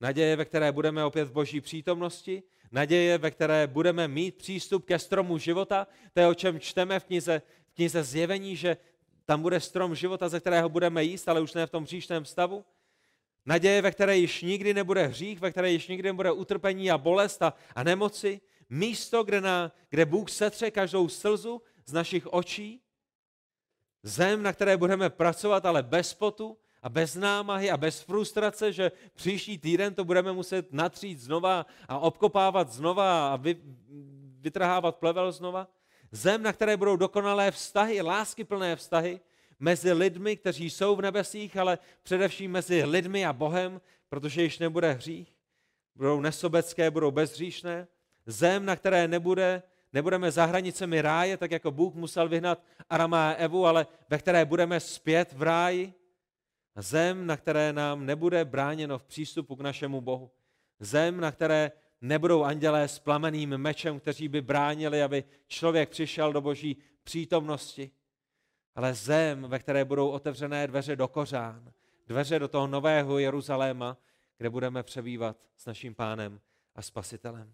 [0.00, 4.98] Naděje, ve které budeme opět v boží přítomnosti, naděje, ve které budeme mít přístup ke
[4.98, 8.76] stromu života, to je o čem čteme v knize, v knize zjevení, že
[9.24, 12.64] tam bude strom života, ze kterého budeme jíst, ale už ne v tom příštím stavu.
[13.46, 17.42] Naděje, ve které již nikdy nebude hřích, ve které již nikdy nebude utrpení a bolest
[17.42, 18.40] a, a nemoci.
[18.74, 22.82] Místo, kde, na, kde Bůh setře každou slzu z našich očí.
[24.02, 28.92] Zem, na které budeme pracovat, ale bez potu a bez námahy a bez frustrace, že
[29.14, 33.56] příští týden to budeme muset natřít znova a obkopávat znova a vy,
[34.40, 35.68] vytrhávat plevel znova.
[36.10, 39.20] Zem, na které budou dokonalé vztahy, láskyplné vztahy
[39.60, 44.92] mezi lidmi, kteří jsou v nebesích, ale především mezi lidmi a Bohem, protože již nebude
[44.92, 45.34] hřích.
[45.96, 47.88] Budou nesobecké, budou bezhříšné.
[48.26, 49.62] Zem, na které nebude,
[49.92, 54.44] nebudeme za hranicemi ráje, tak jako Bůh musel vyhnat Arama a Evu, ale ve které
[54.44, 55.94] budeme zpět v ráji.
[56.76, 60.30] Zem, na které nám nebude bráněno v přístupu k našemu Bohu.
[60.80, 66.40] Zem, na které nebudou andělé s plameným mečem, kteří by bránili, aby člověk přišel do
[66.40, 67.90] boží přítomnosti,
[68.74, 71.72] ale zem, ve které budou otevřené dveře do kořán,
[72.06, 73.96] dveře do toho nového Jeruzaléma,
[74.38, 76.40] kde budeme přebývat s naším pánem
[76.74, 77.52] a spasitelem.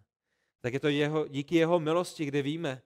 [0.61, 2.83] Tak je to jeho, díky jeho milosti, kdy víme,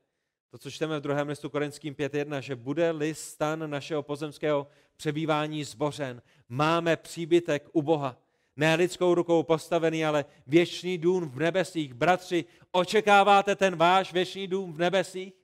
[0.51, 4.67] to, co čteme v druhém listu Korinským 5.1, že bude-li stan našeho pozemského
[4.97, 8.19] přebývání zbořen, máme příbytek u Boha,
[8.57, 11.95] ne lidskou rukou postavený, ale věčný dům v nebesích.
[11.95, 15.35] Bratři, očekáváte ten váš věčný dům v nebesích?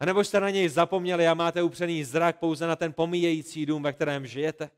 [0.00, 3.82] A nebo jste na něj zapomněli a máte upřený zrak pouze na ten pomíjející dům,
[3.82, 4.70] ve kterém žijete?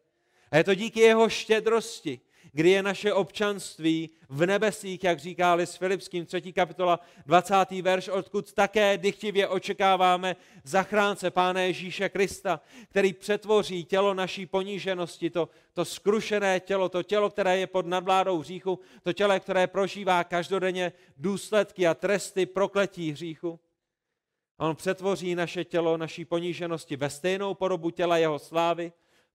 [0.50, 2.20] A je to díky jeho štědrosti,
[2.54, 6.52] kdy je naše občanství v nebesích, jak říká Lis Filipským 3.
[6.52, 7.54] kapitola 20.
[7.82, 15.48] verš, odkud také dychtivě očekáváme zachránce Pána Ježíše Krista, který přetvoří tělo naší poníženosti, to,
[15.72, 20.92] to skrušené tělo, to tělo, které je pod nadvládou hříchu, to tělo, které prožívá každodenně
[21.16, 23.60] důsledky a tresty prokletí hříchu.
[24.58, 28.92] A on přetvoří naše tělo, naší poníženosti ve stejnou podobu těla jeho slávy,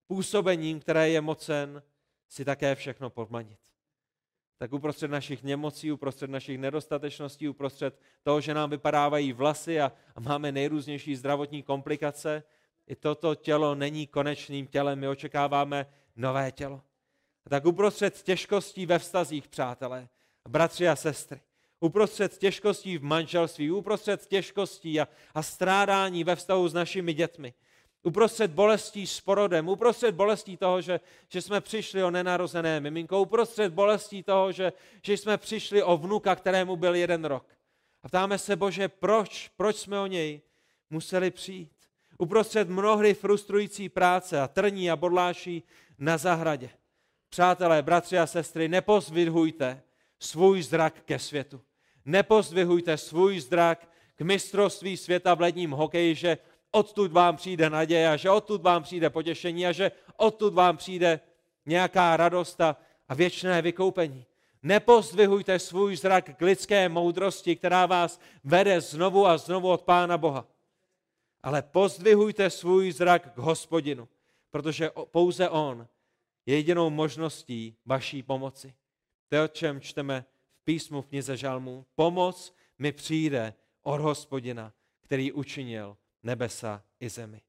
[0.07, 1.83] působením, které je mocen
[2.29, 3.59] si také všechno podmanit.
[4.57, 10.19] Tak uprostřed našich nemocí, uprostřed našich nedostatečností, uprostřed toho, že nám vypadávají vlasy a, a
[10.19, 12.43] máme nejrůznější zdravotní komplikace,
[12.87, 16.81] i toto tělo není konečným tělem, my očekáváme nové tělo.
[17.49, 20.09] Tak uprostřed těžkostí ve vztazích, přátelé,
[20.49, 21.41] bratři a sestry,
[21.79, 27.53] uprostřed těžkostí v manželství, uprostřed těžkostí a, a strádání ve vztahu s našimi dětmi,
[28.03, 33.73] Uprostřed bolestí s porodem, uprostřed bolestí toho, že, že jsme přišli o nenarozené miminko, uprostřed
[33.73, 34.73] bolestí toho, že,
[35.03, 37.45] že jsme přišli o vnuka, kterému byl jeden rok.
[38.03, 40.41] A ptáme se, Bože, proč, proč jsme o něj
[40.89, 41.71] museli přijít?
[42.17, 45.63] Uprostřed mnohdy frustrující práce a trní a bodláší
[45.97, 46.69] na zahradě.
[47.29, 49.81] Přátelé, bratři a sestry, nepozdvihujte
[50.19, 51.61] svůj zrak ke světu.
[52.05, 56.37] Nepozdvihujte svůj zrak k mistrovství světa v ledním hokeji, že
[56.71, 61.19] odtud vám přijde naděje a že odtud vám přijde potěšení a že odtud vám přijde
[61.65, 62.75] nějaká radost a,
[63.15, 64.25] věčné vykoupení.
[64.63, 70.47] Nepozdvihujte svůj zrak k lidské moudrosti, která vás vede znovu a znovu od Pána Boha.
[71.43, 74.07] Ale pozdvihujte svůj zrak k hospodinu,
[74.51, 75.87] protože pouze On
[76.45, 78.73] je jedinou možností vaší pomoci.
[79.29, 80.25] To je, o čem čteme
[80.61, 81.85] v písmu v knize Žalmů.
[81.95, 83.53] Pomoc mi přijde
[83.83, 87.41] od hospodina, který učinil nebesa i zemi.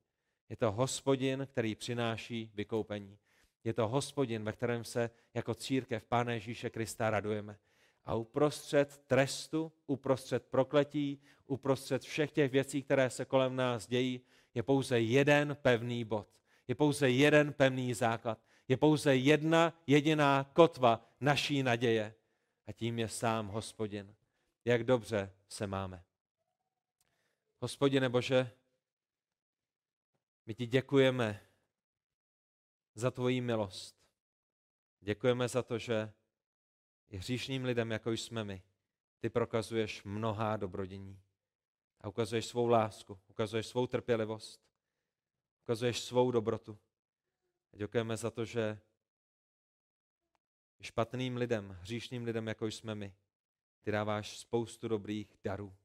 [0.48, 3.18] Je to hospodin, který přináší vykoupení.
[3.64, 7.58] Je to hospodin, ve kterém se jako církev Pána Ježíše Krista radujeme.
[8.04, 14.20] A uprostřed trestu, uprostřed prokletí, uprostřed všech těch věcí, které se kolem nás dějí,
[14.54, 16.28] je pouze jeden pevný bod.
[16.68, 18.38] Je pouze jeden pevný základ.
[18.68, 22.14] Je pouze jedna jediná kotva naší naděje.
[22.66, 24.14] A tím je sám hospodin.
[24.64, 26.04] Jak dobře se máme.
[27.60, 28.50] Hospodine Bože,
[30.50, 31.46] my ti děkujeme
[32.94, 33.96] za tvoji milost.
[35.00, 36.12] Děkujeme za to, že
[37.08, 38.62] i hříšným lidem, jako jsme my,
[39.20, 41.22] ty prokazuješ mnohá dobrodění.
[42.00, 44.60] A ukazuješ svou lásku, ukazuješ svou trpělivost,
[45.64, 46.78] ukazuješ svou dobrotu.
[47.72, 48.80] A děkujeme za to, že
[50.80, 53.14] špatným lidem, hříšným lidem, jako jsme my,
[53.80, 55.76] ty dáváš spoustu dobrých darů.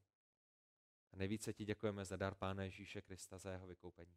[1.12, 4.16] A nejvíce ti děkujeme za dar Pána Ježíše Krista, za jeho vykoupení.